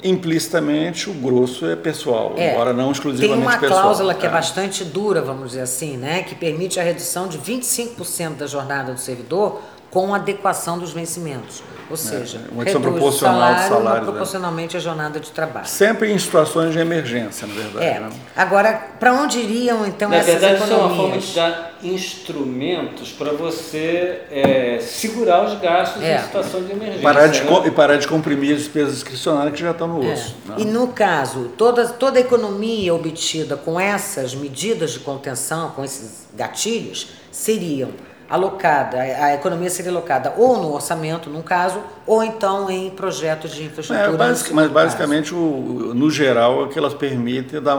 implicitamente 0.02 1.08
o 1.08 1.14
grosso 1.14 1.66
é 1.66 1.76
pessoal, 1.76 2.34
é, 2.36 2.52
embora 2.52 2.72
não 2.72 2.90
exclusivamente 2.90 3.40
pessoal. 3.40 3.60
Tem 3.60 3.68
uma 3.68 3.82
cláusula 3.82 4.14
que 4.14 4.26
é. 4.26 4.28
é. 4.28 4.32
bastante 4.32 4.84
dura, 4.84 5.22
vamos 5.22 5.50
dizer 5.50 5.62
assim, 5.62 5.96
né, 5.96 6.22
que 6.22 6.34
permite 6.34 6.80
a 6.80 6.82
redução 6.82 7.28
de 7.28 7.38
25% 7.38 8.36
da 8.36 8.46
jornada 8.46 8.92
do 8.92 9.00
servidor 9.00 9.60
com 9.92 10.14
adequação 10.14 10.78
dos 10.78 10.90
vencimentos. 10.90 11.62
Ou 11.90 11.94
é, 11.94 11.98
seja, 11.98 12.38
é, 12.38 12.50
uma 12.50 12.64
reduz 12.64 12.82
proporcional 12.82 13.40
salário, 13.40 13.68
salário 13.68 14.00
né? 14.00 14.06
proporcionalmente 14.06 14.76
à 14.78 14.80
jornada 14.80 15.20
de 15.20 15.30
trabalho. 15.30 15.66
Sempre 15.66 16.10
em 16.10 16.18
situações 16.18 16.72
de 16.72 16.78
emergência, 16.78 17.46
na 17.46 17.52
verdade. 17.52 17.84
É. 17.84 18.00
Né? 18.00 18.08
Agora, 18.34 18.72
para 18.98 19.12
onde 19.12 19.38
iriam 19.38 19.86
então 19.86 20.08
na 20.08 20.16
essas 20.16 20.40
verdade, 20.40 20.54
economias? 20.54 20.72
isso 20.72 20.80
é 20.80 20.86
uma 20.86 20.96
forma 20.96 21.18
de 21.18 21.34
dar 21.34 21.72
instrumentos 21.82 23.12
para 23.12 23.32
você 23.32 24.22
é, 24.30 24.78
segurar 24.80 25.44
os 25.44 25.60
gastos 25.60 26.02
é. 26.02 26.16
em 26.16 26.22
situação 26.22 26.64
de 26.64 26.72
emergência. 26.72 27.02
Parar 27.02 27.26
de, 27.26 27.42
né? 27.42 27.62
E 27.66 27.70
parar 27.70 27.96
de 27.96 28.08
comprimir 28.08 28.54
as 28.54 28.62
despesas 28.62 28.94
discricionárias 28.94 29.54
que 29.54 29.60
já 29.60 29.72
estão 29.72 29.88
no 29.88 30.02
é. 30.02 30.14
osso. 30.14 30.34
Né? 30.46 30.54
E 30.56 30.64
no 30.64 30.88
caso, 30.88 31.50
toda, 31.58 31.86
toda 31.86 32.16
a 32.16 32.22
economia 32.22 32.94
obtida 32.94 33.58
com 33.58 33.78
essas 33.78 34.34
medidas 34.34 34.92
de 34.92 35.00
contenção, 35.00 35.72
com 35.72 35.84
esses 35.84 36.26
gatilhos, 36.34 37.08
seriam 37.30 37.90
alocada, 38.32 38.96
a 38.98 39.34
economia 39.34 39.68
seria 39.68 39.90
alocada 39.90 40.32
ou 40.38 40.56
no 40.56 40.72
orçamento, 40.72 41.28
num 41.28 41.42
caso, 41.42 41.78
ou 42.06 42.24
então 42.24 42.70
em 42.70 42.88
projetos 42.88 43.50
de 43.50 43.64
infraestrutura. 43.64 44.08
É, 44.08 44.16
basic, 44.16 44.54
mas 44.54 44.70
basicamente, 44.70 45.34
o, 45.34 45.92
no 45.94 46.10
geral, 46.10 46.64
é 46.64 46.68
que 46.68 46.78
elas 46.78 46.94
permitem 46.94 47.60
dar 47.60 47.76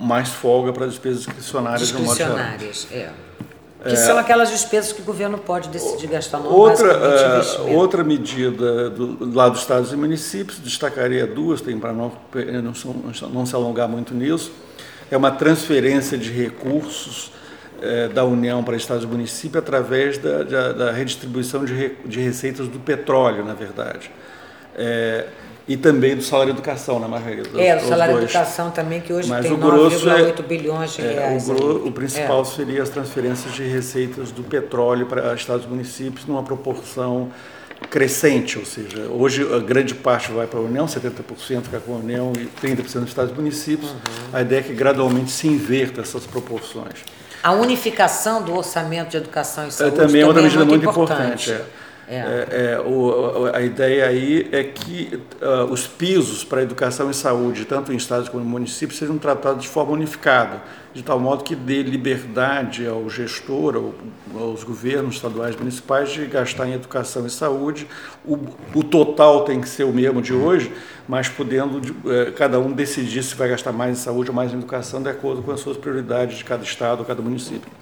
mais 0.00 0.30
folga 0.30 0.72
para 0.72 0.88
despesas 0.88 1.18
discricionárias. 1.18 1.82
Discricionárias, 1.82 2.88
é. 2.90 3.10
Que 3.84 3.92
é, 3.92 3.96
são 3.96 4.18
aquelas 4.18 4.50
despesas 4.50 4.92
que 4.92 5.00
o 5.00 5.04
governo 5.04 5.38
pode 5.38 5.68
decidir 5.68 6.08
gastar 6.08 6.40
no 6.40 6.50
outra, 6.50 7.60
uh, 7.60 7.76
outra 7.76 8.02
medida 8.02 8.90
do, 8.90 9.32
lá 9.32 9.48
dos 9.48 9.60
estados 9.60 9.92
e 9.92 9.96
municípios, 9.96 10.58
destacaria 10.58 11.24
duas, 11.24 11.60
tem 11.60 11.78
para 11.78 11.92
não, 11.92 12.10
não, 12.34 13.30
não 13.30 13.46
se 13.46 13.54
alongar 13.54 13.88
muito 13.88 14.12
nisso, 14.12 14.50
é 15.08 15.16
uma 15.16 15.30
transferência 15.30 16.18
de 16.18 16.32
recursos 16.32 17.33
é, 17.84 18.08
da 18.08 18.24
União 18.24 18.64
para 18.64 18.76
Estados 18.76 19.04
e 19.04 19.06
municípios 19.06 19.62
através 19.62 20.18
da, 20.18 20.42
da, 20.42 20.72
da 20.72 20.92
redistribuição 20.92 21.64
de, 21.64 21.74
re, 21.74 21.96
de, 22.04 22.20
receitas 22.20 22.66
do 22.66 22.78
petróleo, 22.78 23.44
na 23.44 23.54
verdade. 23.54 24.10
É, 24.76 25.26
e 25.68 25.76
também 25.76 26.16
do 26.16 26.22
salário 26.22 26.50
educação, 26.50 26.98
na 26.98 27.08
maioria 27.08 27.42
dos 27.42 27.58
É, 27.58 27.76
o 27.76 27.80
salário 27.80 28.18
educação 28.18 28.70
também, 28.70 29.00
que 29.00 29.12
hoje 29.12 29.28
Mas 29.28 29.46
tem 29.46 29.56
9,8 29.56 30.40
é, 30.40 30.42
bilhões 30.42 30.92
de 30.92 31.02
reais. 31.02 31.48
É, 31.48 31.52
o, 31.52 31.86
o, 31.88 31.92
principal 31.92 32.42
é. 32.42 32.44
seria 32.44 32.82
as 32.82 32.88
transferências 32.88 33.54
de 33.54 33.62
receitas 33.62 34.30
do 34.30 34.42
petróleo 34.42 35.06
para 35.06 35.34
estados 35.34 35.64
e 35.64 35.68
municípios 35.68 36.26
numa 36.26 36.42
proporção 36.42 37.30
crescente, 37.90 38.58
ou 38.58 38.64
seja, 38.64 39.06
hoje 39.10 39.42
a 39.54 39.58
grande 39.58 39.94
parte 39.94 40.30
vai 40.32 40.46
para 40.46 40.58
a 40.58 40.62
União, 40.62 40.86
70% 40.86 41.62
fica 41.62 41.80
com 41.80 41.94
a 41.94 41.98
União 41.98 42.32
e 42.36 42.46
30% 42.66 42.76
dos 43.00 43.08
estados 43.08 43.32
e 43.32 43.34
municípios. 43.34 43.90
Uhum. 43.90 43.98
A 44.32 44.42
ideia 44.42 44.60
é 44.60 44.62
que 44.62 44.72
gradualmente 44.72 45.30
se 45.30 45.46
inverta 45.46 46.00
essas 46.00 46.26
proporções. 46.26 47.04
A 47.42 47.52
unificação 47.52 48.42
do 48.42 48.56
orçamento 48.56 49.10
de 49.10 49.18
educação 49.18 49.68
e 49.68 49.72
saúde 49.72 49.96
é, 49.96 50.06
também 50.06 50.22
é 50.22 50.26
outra 50.26 50.40
é 50.40 50.44
medida 50.44 50.64
muito, 50.64 50.88
importante. 50.88 51.50
importante 51.50 51.52
é. 51.52 51.83
É. 52.06 52.16
É, 52.16 52.74
é, 52.74 52.80
o, 52.80 53.50
a 53.52 53.62
ideia 53.62 54.06
aí 54.06 54.48
é 54.52 54.62
que 54.62 55.20
uh, 55.40 55.64
os 55.72 55.86
pisos 55.86 56.44
para 56.44 56.62
educação 56.62 57.10
e 57.10 57.14
saúde, 57.14 57.64
tanto 57.64 57.92
em 57.92 57.96
estados 57.96 58.28
como 58.28 58.44
em 58.44 58.46
municípios, 58.46 58.98
sejam 58.98 59.16
tratados 59.16 59.62
de 59.62 59.68
forma 59.68 59.92
unificada, 59.92 60.62
de 60.92 61.02
tal 61.02 61.18
modo 61.18 61.42
que 61.42 61.56
dê 61.56 61.82
liberdade 61.82 62.86
ao 62.86 63.08
gestor, 63.08 63.76
ao, 63.76 63.94
aos 64.38 64.62
governos 64.62 65.16
estaduais 65.16 65.54
e 65.54 65.58
municipais 65.58 66.10
de 66.10 66.26
gastar 66.26 66.68
em 66.68 66.74
educação 66.74 67.26
e 67.26 67.30
saúde. 67.30 67.86
O, 68.24 68.38
o 68.74 68.84
total 68.84 69.44
tem 69.44 69.60
que 69.60 69.68
ser 69.68 69.84
o 69.84 69.92
mesmo 69.92 70.20
de 70.20 70.34
hoje, 70.34 70.70
mas 71.08 71.28
podendo 71.28 71.78
uh, 71.78 72.32
cada 72.36 72.58
um 72.60 72.70
decidir 72.72 73.22
se 73.22 73.34
vai 73.34 73.48
gastar 73.48 73.72
mais 73.72 73.98
em 73.98 74.00
saúde 74.00 74.30
ou 74.30 74.36
mais 74.36 74.52
em 74.52 74.56
educação, 74.56 75.02
de 75.02 75.08
acordo 75.08 75.42
com 75.42 75.52
as 75.52 75.60
suas 75.60 75.76
prioridades 75.76 76.36
de 76.36 76.44
cada 76.44 76.62
estado 76.62 77.00
ou 77.00 77.04
cada 77.04 77.22
município. 77.22 77.72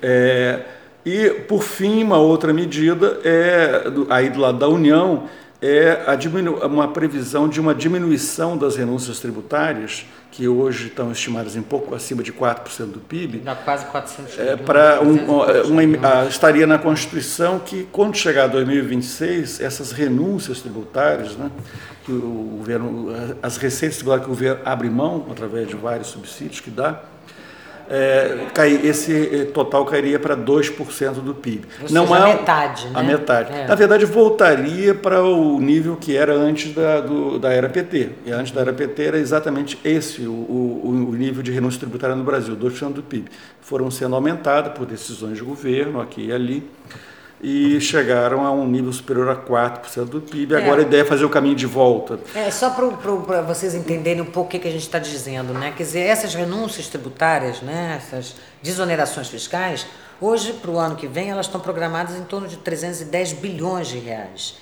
É, 0.00 0.64
e, 1.04 1.30
por 1.30 1.62
fim, 1.62 2.02
uma 2.02 2.18
outra 2.18 2.52
medida 2.52 3.20
é, 3.24 3.84
aí 4.10 4.28
do 4.30 4.40
lado 4.40 4.58
da 4.58 4.68
União, 4.68 5.28
é 5.60 6.04
a 6.06 6.66
uma 6.66 6.88
previsão 6.88 7.48
de 7.48 7.60
uma 7.60 7.74
diminuição 7.74 8.56
das 8.56 8.76
renúncias 8.76 9.18
tributárias, 9.18 10.06
que 10.30 10.46
hoje 10.46 10.86
estão 10.86 11.10
estimadas 11.10 11.56
em 11.56 11.62
pouco 11.62 11.94
acima 11.94 12.22
de 12.22 12.32
4% 12.32 12.92
do 12.92 13.00
PIB. 13.00 13.38
Dá 13.38 13.56
quase 13.56 13.86
400 13.86 14.38
é, 14.38 14.56
para 14.56 15.00
um, 15.02 15.14
uma, 15.24 15.62
uma, 15.62 16.26
Estaria 16.28 16.66
na 16.66 16.78
Constituição 16.78 17.58
que, 17.58 17.88
quando 17.90 18.16
chegar 18.16 18.44
a 18.44 18.46
2026, 18.46 19.60
essas 19.60 19.90
renúncias 19.90 20.60
tributárias, 20.60 21.36
né, 21.36 21.50
que 22.04 22.12
o 22.12 22.56
governo, 22.58 23.08
as 23.42 23.56
receitas 23.56 23.96
tributárias 23.96 24.26
que 24.26 24.30
o 24.30 24.34
governo 24.34 24.60
abre 24.64 24.88
mão, 24.88 25.26
através 25.28 25.66
de 25.66 25.74
vários 25.74 26.08
subsídios 26.08 26.60
que 26.60 26.70
dá, 26.70 27.02
é, 27.90 28.46
cai, 28.52 28.80
esse 28.84 29.12
eh, 29.12 29.44
total 29.46 29.84
cairia 29.86 30.18
para 30.18 30.36
2% 30.36 31.14
do 31.14 31.34
PIB. 31.34 31.66
Ou 31.82 31.90
Não 31.90 32.06
seja, 32.06 32.18
é 32.18 32.22
a 32.22 32.26
metade, 32.36 32.86
né? 32.86 32.92
A 32.94 33.02
metade. 33.02 33.52
É. 33.52 33.66
Na 33.66 33.74
verdade, 33.74 34.04
voltaria 34.04 34.94
para 34.94 35.22
o 35.24 35.58
nível 35.58 35.96
que 35.96 36.16
era 36.16 36.34
antes 36.34 36.74
da, 36.74 37.00
do, 37.00 37.38
da 37.38 37.50
era 37.50 37.68
PT. 37.68 38.10
E 38.26 38.30
antes 38.30 38.52
da 38.52 38.60
era 38.60 38.72
PT 38.72 39.02
era 39.02 39.18
exatamente 39.18 39.78
esse 39.82 40.22
o, 40.22 40.32
o, 40.32 41.08
o 41.10 41.14
nível 41.14 41.42
de 41.42 41.50
renúncia 41.50 41.80
tributária 41.80 42.14
no 42.14 42.24
Brasil, 42.24 42.56
2% 42.56 42.92
do 42.92 43.02
PIB. 43.02 43.30
Foram 43.60 43.90
sendo 43.90 44.14
aumentadas 44.14 44.72
por 44.72 44.86
decisões 44.86 45.38
de 45.38 45.42
governo, 45.42 46.00
aqui 46.00 46.26
e 46.26 46.32
ali 46.32 46.68
e 47.40 47.80
chegaram 47.80 48.44
a 48.44 48.50
um 48.50 48.66
nível 48.66 48.92
superior 48.92 49.28
a 49.28 49.36
4% 49.36 50.04
do 50.04 50.20
PIB. 50.20 50.54
É. 50.54 50.58
Agora 50.58 50.80
a 50.80 50.84
ideia 50.84 51.02
é 51.02 51.04
fazer 51.04 51.24
o 51.24 51.30
caminho 51.30 51.54
de 51.54 51.66
volta. 51.66 52.18
É, 52.34 52.50
só 52.50 52.70
para 52.70 53.40
vocês 53.42 53.74
entenderem 53.74 54.22
um 54.22 54.26
pouco 54.26 54.48
o 54.48 54.50
que, 54.50 54.58
que 54.58 54.68
a 54.68 54.70
gente 54.70 54.82
está 54.82 54.98
dizendo, 54.98 55.52
né? 55.52 55.72
Quer 55.76 55.84
dizer, 55.84 56.00
essas 56.00 56.34
renúncias 56.34 56.88
tributárias, 56.88 57.62
né? 57.62 58.00
essas 58.02 58.34
desonerações 58.62 59.28
fiscais, 59.28 59.86
hoje, 60.20 60.52
para 60.54 60.70
o 60.70 60.78
ano 60.78 60.96
que 60.96 61.06
vem, 61.06 61.30
elas 61.30 61.46
estão 61.46 61.60
programadas 61.60 62.16
em 62.16 62.24
torno 62.24 62.48
de 62.48 62.56
310 62.56 63.34
bilhões 63.34 63.88
de 63.88 63.98
reais. 63.98 64.56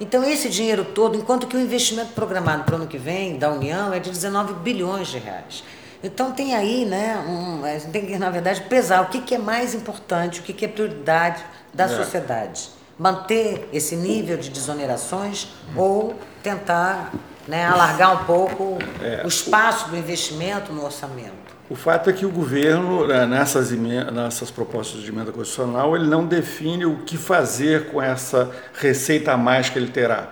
Então, 0.00 0.24
esse 0.24 0.48
dinheiro 0.48 0.84
todo, 0.84 1.16
enquanto 1.16 1.46
que 1.46 1.56
o 1.56 1.60
investimento 1.60 2.12
programado 2.12 2.64
para 2.64 2.72
o 2.72 2.76
ano 2.76 2.86
que 2.86 2.98
vem 2.98 3.38
da 3.38 3.50
União 3.50 3.92
é 3.92 4.00
de 4.00 4.10
19 4.10 4.54
bilhões 4.54 5.08
de 5.08 5.18
reais. 5.18 5.62
Então 6.02 6.32
tem 6.32 6.54
aí, 6.54 6.84
né, 6.84 7.16
um, 7.28 7.64
a 7.64 7.78
gente 7.78 7.90
tem 7.90 8.04
que, 8.04 8.18
na 8.18 8.28
verdade, 8.28 8.62
pesar 8.62 9.02
o 9.02 9.06
que, 9.06 9.20
que 9.20 9.34
é 9.36 9.38
mais 9.38 9.74
importante, 9.74 10.40
o 10.40 10.42
que, 10.42 10.52
que 10.52 10.64
é 10.64 10.68
prioridade 10.68 11.42
da 11.72 11.84
é. 11.84 11.88
sociedade. 11.88 12.70
Manter 12.98 13.68
esse 13.72 13.94
nível 13.94 14.36
de 14.36 14.50
desonerações 14.50 15.48
ou 15.76 16.14
tentar 16.42 17.12
né, 17.46 17.64
alargar 17.64 18.22
um 18.22 18.24
pouco 18.24 18.78
é, 19.00 19.22
o 19.24 19.28
espaço 19.28 19.90
do 19.90 19.96
investimento 19.96 20.72
no 20.72 20.84
orçamento. 20.84 21.42
O 21.70 21.74
fato 21.74 22.10
é 22.10 22.12
que 22.12 22.26
o 22.26 22.30
governo, 22.30 23.06
né, 23.06 23.24
nessas, 23.24 23.70
nessas 23.70 24.50
propostas 24.50 25.00
de 25.00 25.08
emenda 25.08 25.32
constitucional, 25.32 25.96
ele 25.96 26.06
não 26.06 26.26
define 26.26 26.84
o 26.84 26.98
que 26.98 27.16
fazer 27.16 27.86
com 27.86 28.02
essa 28.02 28.50
receita 28.74 29.32
a 29.32 29.36
mais 29.36 29.70
que 29.70 29.78
ele 29.78 29.90
terá 29.90 30.28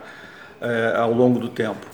é, 0.60 0.94
ao 0.96 1.12
longo 1.12 1.38
do 1.38 1.48
tempo 1.48 1.86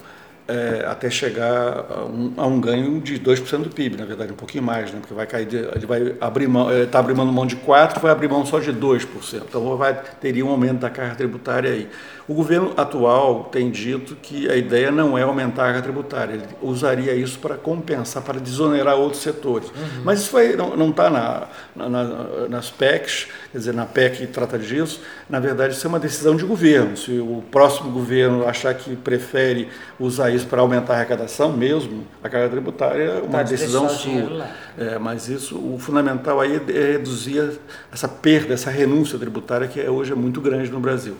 é, 0.48 0.84
até 0.86 1.10
chegar 1.10 1.86
a 1.90 2.04
um, 2.04 2.32
a 2.36 2.46
um, 2.46 2.60
ganho 2.60 3.00
de 3.00 3.18
2% 3.18 3.62
do 3.62 3.70
PIB, 3.70 3.96
na 3.96 4.04
verdade, 4.04 4.32
um 4.32 4.36
pouquinho 4.36 4.62
mais, 4.62 4.92
né? 4.92 4.98
porque 5.00 5.14
vai 5.14 5.26
cair, 5.26 5.46
de, 5.46 5.56
ele 5.56 5.86
vai 5.86 6.14
abrir 6.20 6.46
mão, 6.46 6.72
está 6.72 7.00
abrindo 7.00 7.24
mão 7.24 7.46
de 7.46 7.56
4%, 7.56 8.00
vai 8.00 8.12
abrir 8.12 8.28
mão 8.28 8.46
só 8.46 8.58
de 8.58 8.72
2%. 8.72 9.42
Então 9.48 9.76
vai, 9.76 9.94
teria 10.20 10.44
um 10.44 10.50
aumento 10.50 10.78
da 10.80 10.90
carga 10.90 11.16
tributária 11.16 11.70
aí. 11.70 11.88
O 12.28 12.34
governo 12.34 12.72
atual 12.76 13.44
tem 13.44 13.70
dito 13.70 14.16
que 14.16 14.50
a 14.50 14.56
ideia 14.56 14.90
não 14.90 15.16
é 15.16 15.22
aumentar 15.22 15.62
a 15.62 15.66
carga 15.66 15.82
tributária, 15.82 16.34
ele 16.34 16.44
usaria 16.60 17.14
isso 17.14 17.38
para 17.38 17.54
compensar, 17.54 18.20
para 18.22 18.40
desonerar 18.40 18.96
outros 18.96 19.22
setores. 19.22 19.68
Uhum. 19.68 20.02
Mas 20.04 20.20
isso 20.20 20.30
foi, 20.30 20.56
não 20.56 20.90
está 20.90 21.08
na, 21.08 21.46
na, 21.74 21.88
na, 21.88 22.48
nas 22.48 22.68
PECs, 22.68 23.28
quer 23.52 23.58
dizer, 23.58 23.74
na 23.74 23.86
PEC 23.86 24.18
que 24.18 24.26
trata 24.26 24.58
disso, 24.58 25.00
na 25.30 25.38
verdade 25.38 25.74
isso 25.74 25.86
é 25.86 25.88
uma 25.88 26.00
decisão 26.00 26.34
de 26.34 26.44
governo. 26.44 26.96
Se 26.96 27.12
o 27.12 27.44
próximo 27.48 27.92
governo 27.92 28.44
achar 28.46 28.74
que 28.74 28.96
prefere 28.96 29.68
usar 29.98 30.30
isso 30.30 30.46
para 30.48 30.60
aumentar 30.60 30.94
a 30.94 30.96
arrecadação 30.96 31.52
mesmo, 31.52 32.04
a 32.24 32.28
carga 32.28 32.48
tributária 32.48 33.02
é 33.04 33.18
uma 33.18 33.38
Pode 33.38 33.50
decisão 33.50 33.88
sua. 33.88 34.48
É, 34.76 34.98
mas 34.98 35.28
isso, 35.28 35.56
o 35.56 35.78
fundamental 35.78 36.40
aí 36.40 36.60
é 36.74 36.92
reduzir 36.92 37.56
essa 37.92 38.08
perda, 38.08 38.52
essa 38.52 38.70
renúncia 38.70 39.16
tributária 39.16 39.68
que 39.68 39.80
é, 39.80 39.88
hoje 39.88 40.10
é 40.10 40.16
muito 40.16 40.40
grande 40.40 40.72
no 40.72 40.80
Brasil. 40.80 41.16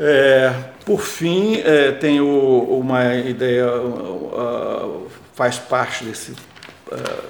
É, 0.00 0.54
por 0.86 1.00
fim, 1.00 1.56
é, 1.56 1.98
uma 2.22 3.16
ideia, 3.16 3.68
uh, 3.68 5.08
faz 5.34 5.58
parte 5.58 6.04
desse 6.04 6.30
uh, 6.32 7.24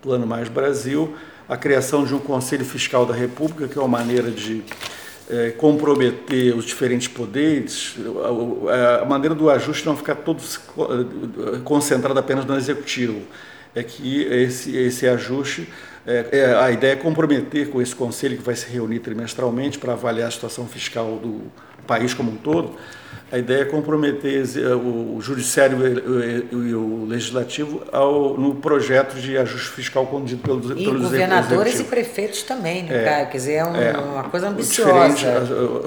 Plano 0.00 0.24
Mais 0.24 0.48
Brasil, 0.48 1.16
a 1.48 1.56
criação 1.56 2.04
de 2.04 2.14
um 2.14 2.20
Conselho 2.20 2.64
Fiscal 2.64 3.04
da 3.04 3.12
República, 3.12 3.66
que 3.66 3.76
é 3.76 3.82
uma 3.82 3.98
maneira 3.98 4.30
de 4.30 4.62
é, 5.28 5.50
comprometer 5.50 6.54
os 6.54 6.64
diferentes 6.64 7.08
poderes, 7.08 7.96
a, 8.68 9.02
a, 9.02 9.04
maneira 9.04 9.34
do 9.34 9.50
ajuste 9.50 9.84
não 9.84 9.96
ficar 9.96 10.16
todo 10.16 10.42
concentrado 11.64 12.18
apenas 12.18 12.44
no 12.44 12.56
Executivo. 12.56 13.22
É 13.74 13.82
que 13.82 14.22
esse, 14.22 14.76
esse 14.76 15.08
ajuste, 15.08 15.68
é, 16.06 16.26
é, 16.30 16.54
a 16.54 16.70
ideia 16.70 16.92
é 16.92 16.96
comprometer 16.96 17.70
com 17.70 17.82
esse 17.82 17.94
conselho 17.94 18.36
que 18.36 18.42
vai 18.42 18.54
se 18.54 18.70
reunir 18.70 19.00
trimestralmente 19.00 19.78
para 19.78 19.94
avaliar 19.94 20.28
a 20.28 20.30
situação 20.30 20.66
fiscal 20.66 21.16
do, 21.16 21.50
país 21.84 22.14
como 22.14 22.32
um 22.32 22.36
todo, 22.36 22.76
a 23.34 23.38
ideia 23.38 23.62
é 23.62 23.64
comprometer 23.64 24.44
o 24.76 25.18
judiciário 25.20 25.78
e 26.52 26.74
o 26.74 27.04
legislativo 27.04 27.82
ao, 27.90 28.38
no 28.38 28.54
projeto 28.54 29.16
de 29.16 29.36
ajuste 29.36 29.70
fiscal 29.70 30.06
conduzido 30.06 30.42
pelos 30.42 30.70
E 30.78 30.84
governadores 30.84 31.80
e 31.80 31.84
prefeitos 31.84 32.42
também, 32.42 32.84
né, 32.84 33.02
é, 33.02 33.04
cara? 33.04 33.26
Quer 33.26 33.36
dizer, 33.38 33.52
é, 33.54 33.64
um, 33.64 33.76
é 33.76 33.98
uma 33.98 34.24
coisa 34.24 34.48
ambiciosa. 34.48 35.42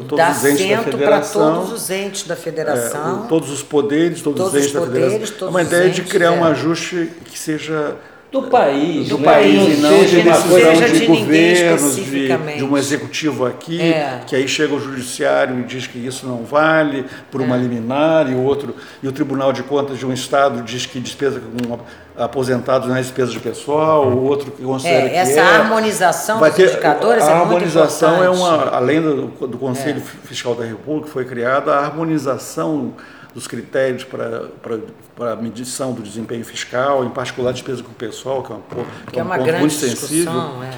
Todos 0.10 0.18
Dá 0.18 0.32
os 0.32 0.44
entes 0.44 0.68
da 0.68 0.84
federação. 0.84 1.54
todos 1.54 1.72
os 1.72 1.89
entes 1.89 2.27
da 2.27 2.36
federação. 2.36 3.24
É, 3.24 3.27
todos 3.30 3.50
os 3.50 3.63
poderes, 3.63 4.22
todos, 4.22 4.42
todos 4.42 4.54
os 4.54 4.62
entes 4.62 4.74
poderes, 4.74 5.06
da 5.06 5.12
federação. 5.12 5.48
É 5.48 5.51
uma 5.51 5.62
ideia 5.62 5.89
de 5.89 6.01
criar 6.01 6.32
um 6.34 6.46
é. 6.46 6.51
ajuste 6.51 7.12
que 7.24 7.39
seja 7.39 7.96
do 8.31 8.43
país, 8.43 9.07
do 9.07 9.17
né? 9.19 9.24
país, 9.24 9.77
e 9.77 9.81
não 9.81 10.03
de 10.03 10.17
uma 10.17 10.41
coisa 10.41 10.89
de, 10.89 11.00
de 11.00 11.05
governos, 11.05 11.96
de, 11.96 12.27
de, 12.57 12.63
um 12.63 12.77
executivo 12.77 13.46
aqui, 13.46 13.81
é. 13.81 14.22
que 14.27 14.36
aí 14.36 14.46
chega 14.48 14.75
o 14.75 14.79
judiciário 14.79 15.57
e 15.62 15.63
diz 15.63 15.88
que 15.88 15.98
isso 15.98 16.27
não 16.27 16.43
vale 16.43 17.05
por 17.31 17.41
uma 17.41 17.55
é. 17.55 17.60
liminar 17.60 18.29
e 18.29 18.36
o 18.36 18.43
outro 18.43 18.75
e 19.01 19.07
o 19.07 19.13
Tribunal 19.13 19.53
de 19.53 19.63
Contas 19.63 19.98
de 19.98 20.05
um 20.05 20.12
estado 20.12 20.62
diz 20.62 20.86
que 20.86 21.00
despesa 21.00 21.39
com 21.39 21.79
aposentados 22.22 22.89
não 22.89 22.98
é 22.98 23.01
despesa 23.01 23.31
de 23.31 23.39
pessoal, 23.39 24.07
o 24.07 24.25
outro 24.25 24.51
que 24.51 24.62
considera 24.62 25.07
é, 25.07 25.15
essa 25.15 25.34
que 25.34 25.39
é. 25.39 25.41
harmonização 25.41 26.39
vai 26.39 26.51
ter, 26.51 26.63
dos 26.63 26.74
indicadores 26.74 27.24
a 27.24 27.31
é 27.31 27.34
harmonização 27.34 28.24
é 28.24 28.29
uma 28.29 28.75
além 28.75 29.01
do, 29.01 29.48
do 29.48 29.57
Conselho 29.57 30.00
é. 30.00 30.27
Fiscal 30.27 30.53
da 30.53 30.65
República 30.65 31.07
foi 31.07 31.24
criada 31.24 31.74
a 31.74 31.79
harmonização 31.79 32.93
dos 33.38 33.46
critérios 33.46 34.03
para, 34.03 34.48
para, 34.63 34.79
para 35.15 35.34
a 35.34 35.36
medição 35.36 35.94
do 35.94 36.01
desempenho 36.01 36.44
fiscal, 36.44 37.05
em 37.05 37.09
particular 37.12 37.51
a 37.51 37.53
despesa 37.53 37.83
com 37.83 37.92
o 37.92 37.94
pessoal, 37.94 38.42
que 38.42 38.51
é, 38.51 38.55
uma, 39.22 39.38
que 39.38 39.48
é, 39.48 39.53
é 39.53 39.53
um 39.53 39.59
ponto 39.59 39.59
muito 39.59 39.74
sensível. 39.75 40.64
É. 40.64 40.72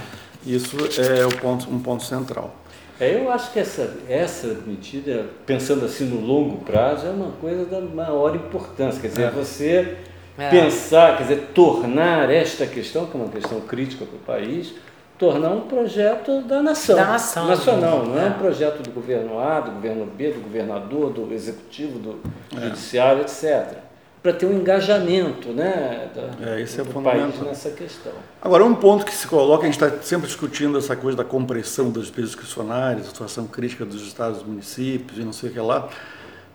Isso 0.46 0.76
é 1.00 1.26
o 1.26 1.38
ponto, 1.38 1.74
um 1.74 1.80
ponto 1.80 2.04
central. 2.04 2.54
É, 3.00 3.16
eu 3.16 3.32
acho 3.32 3.54
que 3.54 3.60
essa, 3.60 3.96
essa 4.10 4.58
medida, 4.68 5.28
pensando 5.46 5.86
assim 5.86 6.04
no 6.04 6.20
longo 6.20 6.58
prazo, 6.66 7.08
é 7.08 7.10
uma 7.12 7.32
coisa 7.32 7.64
da 7.64 7.80
maior 7.80 8.36
importância. 8.36 9.00
Quer 9.00 9.08
dizer, 9.08 9.24
é. 9.24 9.32
você 9.32 9.98
é. 10.38 10.50
pensar, 10.50 11.16
quer 11.16 11.24
dizer, 11.24 11.52
tornar 11.56 12.30
esta 12.30 12.68
questão, 12.68 13.06
que 13.06 13.16
é 13.16 13.22
uma 13.22 13.30
questão 13.30 13.62
crítica 13.62 14.04
para 14.04 14.18
o 14.18 14.20
país, 14.20 14.74
tornar 15.20 15.50
um 15.50 15.62
projeto 15.62 16.42
da 16.42 16.64
nação. 16.64 16.96
Da 16.96 17.06
nação. 17.06 17.48
Nacional, 17.48 18.06
não 18.06 18.18
é. 18.18 18.28
é 18.28 18.30
um 18.30 18.34
projeto 18.34 18.82
do 18.82 18.90
governo 18.90 19.38
A, 19.38 19.60
do 19.60 19.72
governo 19.72 20.06
B, 20.06 20.32
do 20.32 20.40
governador, 20.40 21.12
do 21.12 21.32
executivo, 21.34 22.00
do 22.00 22.20
é. 22.58 22.62
judiciário, 22.62 23.22
etc. 23.22 23.80
Para 24.24 24.34
ter 24.34 24.46
um 24.46 24.54
engajamento 24.54 25.50
né, 25.50 26.10
da, 26.16 26.52
é, 26.52 26.62
esse 26.62 26.80
é 26.80 26.84
do 26.84 27.02
país 27.02 27.40
nessa 27.42 27.70
questão. 27.70 28.14
Agora, 28.42 28.64
um 28.64 28.74
ponto 28.74 29.06
que 29.06 29.14
se 29.14 29.28
coloca, 29.28 29.64
a 29.64 29.66
gente 29.66 29.82
está 29.82 30.02
sempre 30.02 30.28
discutindo 30.28 30.78
essa 30.78 30.96
coisa 30.96 31.18
da 31.18 31.24
compressão 31.26 31.92
das 31.92 32.04
despesas 32.04 32.32
discricionárias, 32.32 33.06
a 33.06 33.10
situação 33.10 33.46
crítica 33.46 33.86
dos 33.86 34.02
estados 34.02 34.42
e 34.42 34.46
municípios 34.46 35.20
e 35.20 35.22
não 35.22 35.34
sei 35.34 35.50
o 35.50 35.54
que 35.54 35.60
lá. 35.60 35.90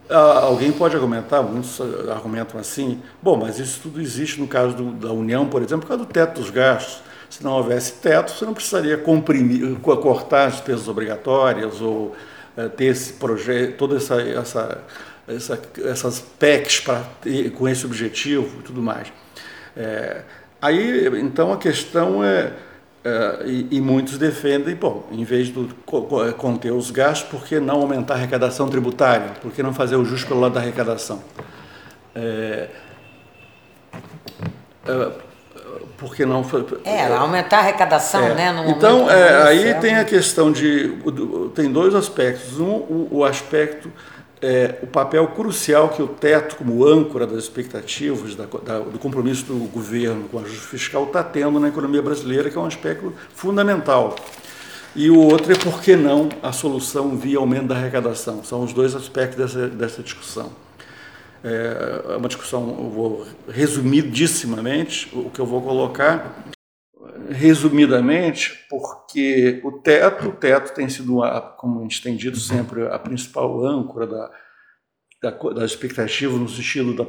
Ah, 0.09 0.41
alguém 0.45 0.73
pode 0.73 0.95
argumentar, 0.95 1.43
muitos 1.43 1.81
argumentam 2.11 2.61
assim, 2.61 3.01
bom, 3.23 3.37
mas 3.37 3.59
isso 3.59 3.81
tudo 3.83 4.01
existe 4.01 4.41
no 4.41 4.47
caso 4.47 4.75
do, 4.75 4.93
da 4.93 5.13
União, 5.13 5.47
por 5.47 5.63
exemplo, 5.63 5.83
por 5.83 5.89
causa 5.89 6.05
do 6.05 6.11
teto 6.11 6.41
dos 6.41 6.51
gastos. 6.51 7.03
Se 7.35 7.43
não 7.43 7.55
houvesse 7.55 7.95
teto, 7.95 8.31
você 8.31 8.45
não 8.45 8.55
precisaria 8.55 8.97
comprimir, 8.97 9.77
cortar 9.81 10.45
as 10.47 10.53
despesas 10.53 10.87
obrigatórias 10.87 11.81
ou 11.81 12.15
é, 12.57 12.69
ter 12.69 12.85
esse 12.85 13.15
projeto, 13.15 13.77
toda 13.77 13.97
essa, 13.97 14.23
essa, 14.23 14.85
essa 15.27 15.61
essas 15.85 16.21
PECs 16.21 16.79
para 16.79 17.03
com 17.57 17.69
esse 17.69 17.85
objetivo 17.85 18.61
e 18.61 18.63
tudo 18.63 18.81
mais. 18.81 19.13
É, 19.77 20.23
aí, 20.63 21.09
então, 21.19 21.53
a 21.53 21.57
questão 21.57 22.23
é, 22.23 22.53
é 23.03 23.43
e, 23.47 23.67
e, 23.79 23.81
muitos 23.81 24.17
defendem, 24.17 24.77
bom, 24.77 25.05
em 25.11 25.25
vez 25.25 25.49
de 25.49 25.69
conter 26.39 26.73
os 26.73 26.93
gastos, 26.93 27.29
por 27.29 27.45
que 27.45 27.59
não 27.59 27.81
aumentar 27.81 28.15
a 28.15 28.17
arrecadação 28.19 28.69
tributária? 28.69 29.31
Por 29.43 29.51
que 29.51 29.61
não 29.61 29.75
fazer 29.75 29.97
o 29.97 30.05
justo 30.05 30.29
pelo 30.29 30.39
lado 30.39 30.55
da 30.55 30.61
arrecadação? 30.61 31.21
É, 32.15 32.69
é 34.87 35.34
porque 35.97 36.27
não 36.27 36.43
foi. 36.43 36.67
É, 36.85 37.07
aumentar 37.07 37.59
a 37.59 37.61
arrecadação, 37.61 38.25
é. 38.25 38.35
né? 38.35 38.65
então, 38.69 39.11
é, 39.11 39.43
aí 39.49 39.75
tem 39.75 39.97
a 39.97 40.05
questão 40.05 40.51
de. 40.51 40.97
Tem 41.55 41.71
dois 41.71 41.95
aspectos. 41.95 42.59
Um, 42.59 42.65
o, 42.65 43.09
o 43.11 43.25
aspecto, 43.25 43.91
é, 44.41 44.77
o 44.83 44.87
papel 44.87 45.27
crucial 45.29 45.89
que 45.89 46.03
o 46.03 46.09
teto, 46.09 46.57
como 46.57 46.85
âncora 46.85 47.27
das 47.27 47.45
expectativas, 47.45 48.35
da, 48.35 48.45
da, 48.45 48.79
do 48.81 48.99
compromisso 48.99 49.45
do 49.47 49.55
governo 49.71 50.29
com 50.29 50.39
a 50.39 50.43
ajuste 50.43 50.67
fiscal, 50.67 51.05
está 51.05 51.23
tendo 51.23 51.59
na 51.61 51.69
economia 51.69 52.03
brasileira, 52.03 52.51
que 52.51 52.57
é 52.57 52.61
um 52.61 52.67
aspecto 52.67 53.13
fundamental. 53.35 54.17
E 54.97 55.11
o 55.11 55.19
outro 55.19 55.53
é 55.53 55.57
por 55.57 55.81
que 55.83 55.97
não 55.97 56.29
a 56.41 56.53
solução 56.53 57.17
via 57.17 57.39
aumento 57.39 57.67
da 57.67 57.75
arrecadação. 57.75 58.45
São 58.45 58.63
os 58.63 58.73
dois 58.73 58.95
aspectos 58.95 59.37
dessa, 59.37 59.69
dessa 59.69 60.03
discussão. 60.03 60.64
É, 61.45 62.15
é 62.15 62.17
uma 62.17 62.27
discussão, 62.27 62.89
vou 62.89 63.27
resumidissimamente, 63.47 65.11
o 65.13 65.29
que 65.29 65.39
eu 65.39 65.45
vou 65.45 65.61
colocar, 65.61 66.43
resumidamente, 67.29 68.67
porque 68.71 69.61
o 69.63 69.73
teto, 69.73 70.29
o 70.29 70.33
teto 70.33 70.75
tem 70.75 70.89
sido, 70.89 71.21
como 71.59 71.81
a 71.81 71.83
gente 71.83 72.03
tem 72.03 72.17
dito 72.17 72.39
sempre, 72.39 72.87
a 72.87 72.99
principal 72.99 73.63
âncora 73.63 74.07
da, 74.07 74.31
da, 75.23 75.31
das 75.51 75.73
expectativas 75.73 76.41
no 76.41 76.49
sentido 76.49 76.95
da, 76.95 77.05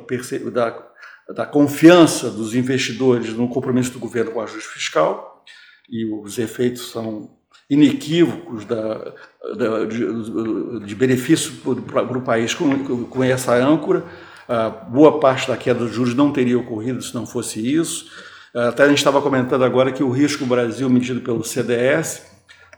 da, 0.52 0.86
da 1.34 1.46
confiança 1.46 2.30
dos 2.30 2.54
investidores 2.54 3.34
no 3.34 3.48
compromisso 3.48 3.92
do 3.92 4.00
governo 4.00 4.32
com 4.32 4.40
o 4.40 4.44
ajuste 4.44 4.70
fiscal, 4.70 5.46
e 5.90 6.06
os 6.06 6.38
efeitos 6.38 6.92
são 6.92 7.35
inequívocos 7.70 8.66
da, 8.66 9.14
da 9.58 9.86
de, 9.86 10.86
de, 10.86 10.96
benefício 10.96 11.54
para 11.92 12.18
o 12.18 12.22
país 12.22 12.54
com, 12.54 13.06
com 13.06 13.24
essa 13.24 13.56
âncora. 13.56 14.04
Uh, 14.48 14.92
boa 14.92 15.20
parte 15.20 15.48
da 15.48 15.58
queda 15.58 15.80
dos 15.80 15.94
juros 15.94 16.14
não 16.14 16.32
teria 16.32 16.60
ocorrido 16.60 17.02
se 17.02 17.16
não 17.16 17.26
fosse 17.26 17.60
isso. 17.60 18.06
Uh, 18.54 18.70
até 18.70 18.84
a 18.84 18.88
gente 18.88 19.00
estava 19.00 19.22
comentando 19.22 19.64
agora 19.64 19.92
que 19.92 20.04
o 20.04 20.12
risco 20.12 20.46
Brasil 20.46 20.88
medido 20.90 21.22
pelo 21.22 21.44
CDS 21.44 22.36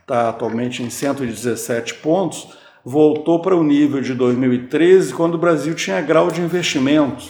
está 0.07 0.29
atualmente 0.29 0.81
em 0.81 0.89
117 0.89 1.95
pontos, 1.95 2.47
voltou 2.83 3.41
para 3.41 3.53
o 3.53 3.61
nível 3.61 3.99
de 3.99 4.13
2013, 4.13 5.13
quando 5.13 5.35
o 5.35 5.37
Brasil 5.37 5.75
tinha 5.75 5.99
grau 5.99 6.31
de 6.31 6.39
investimento, 6.39 7.25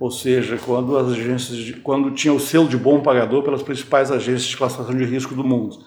ou 0.00 0.10
seja, 0.10 0.58
quando 0.58 0.98
as 0.98 1.12
agências, 1.12 1.76
quando 1.84 2.10
tinha 2.10 2.34
o 2.34 2.40
selo 2.40 2.66
de 2.66 2.76
bom 2.76 3.00
pagador 3.00 3.44
pelas 3.44 3.62
principais 3.62 4.10
agências 4.10 4.46
de 4.46 4.56
classificação 4.56 4.96
de 4.96 5.04
risco 5.04 5.36
do 5.36 5.44
mundo. 5.44 5.78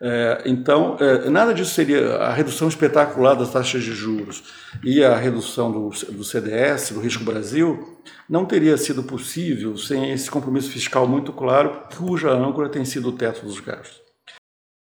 É, 0.00 0.42
então, 0.44 0.96
é, 1.00 1.30
nada 1.30 1.54
disso 1.54 1.72
seria 1.72 2.16
a 2.16 2.32
redução 2.32 2.68
espetacular 2.68 3.34
das 3.34 3.52
taxas 3.52 3.82
de 3.82 3.92
juros 3.92 4.44
e 4.82 5.02
a 5.02 5.16
redução 5.16 5.70
do, 5.70 5.88
do 5.88 6.24
CDS, 6.24 6.90
do 6.90 7.00
Risco 7.00 7.24
Brasil, 7.24 7.98
não 8.28 8.44
teria 8.44 8.76
sido 8.76 9.02
possível 9.02 9.76
sem 9.76 10.12
esse 10.12 10.30
compromisso 10.30 10.70
fiscal 10.70 11.06
muito 11.06 11.32
claro, 11.32 11.84
cuja 11.96 12.30
âncora 12.30 12.68
tem 12.68 12.84
sido 12.84 13.08
o 13.08 13.12
teto 13.12 13.46
dos 13.46 13.60
gastos. 13.60 14.03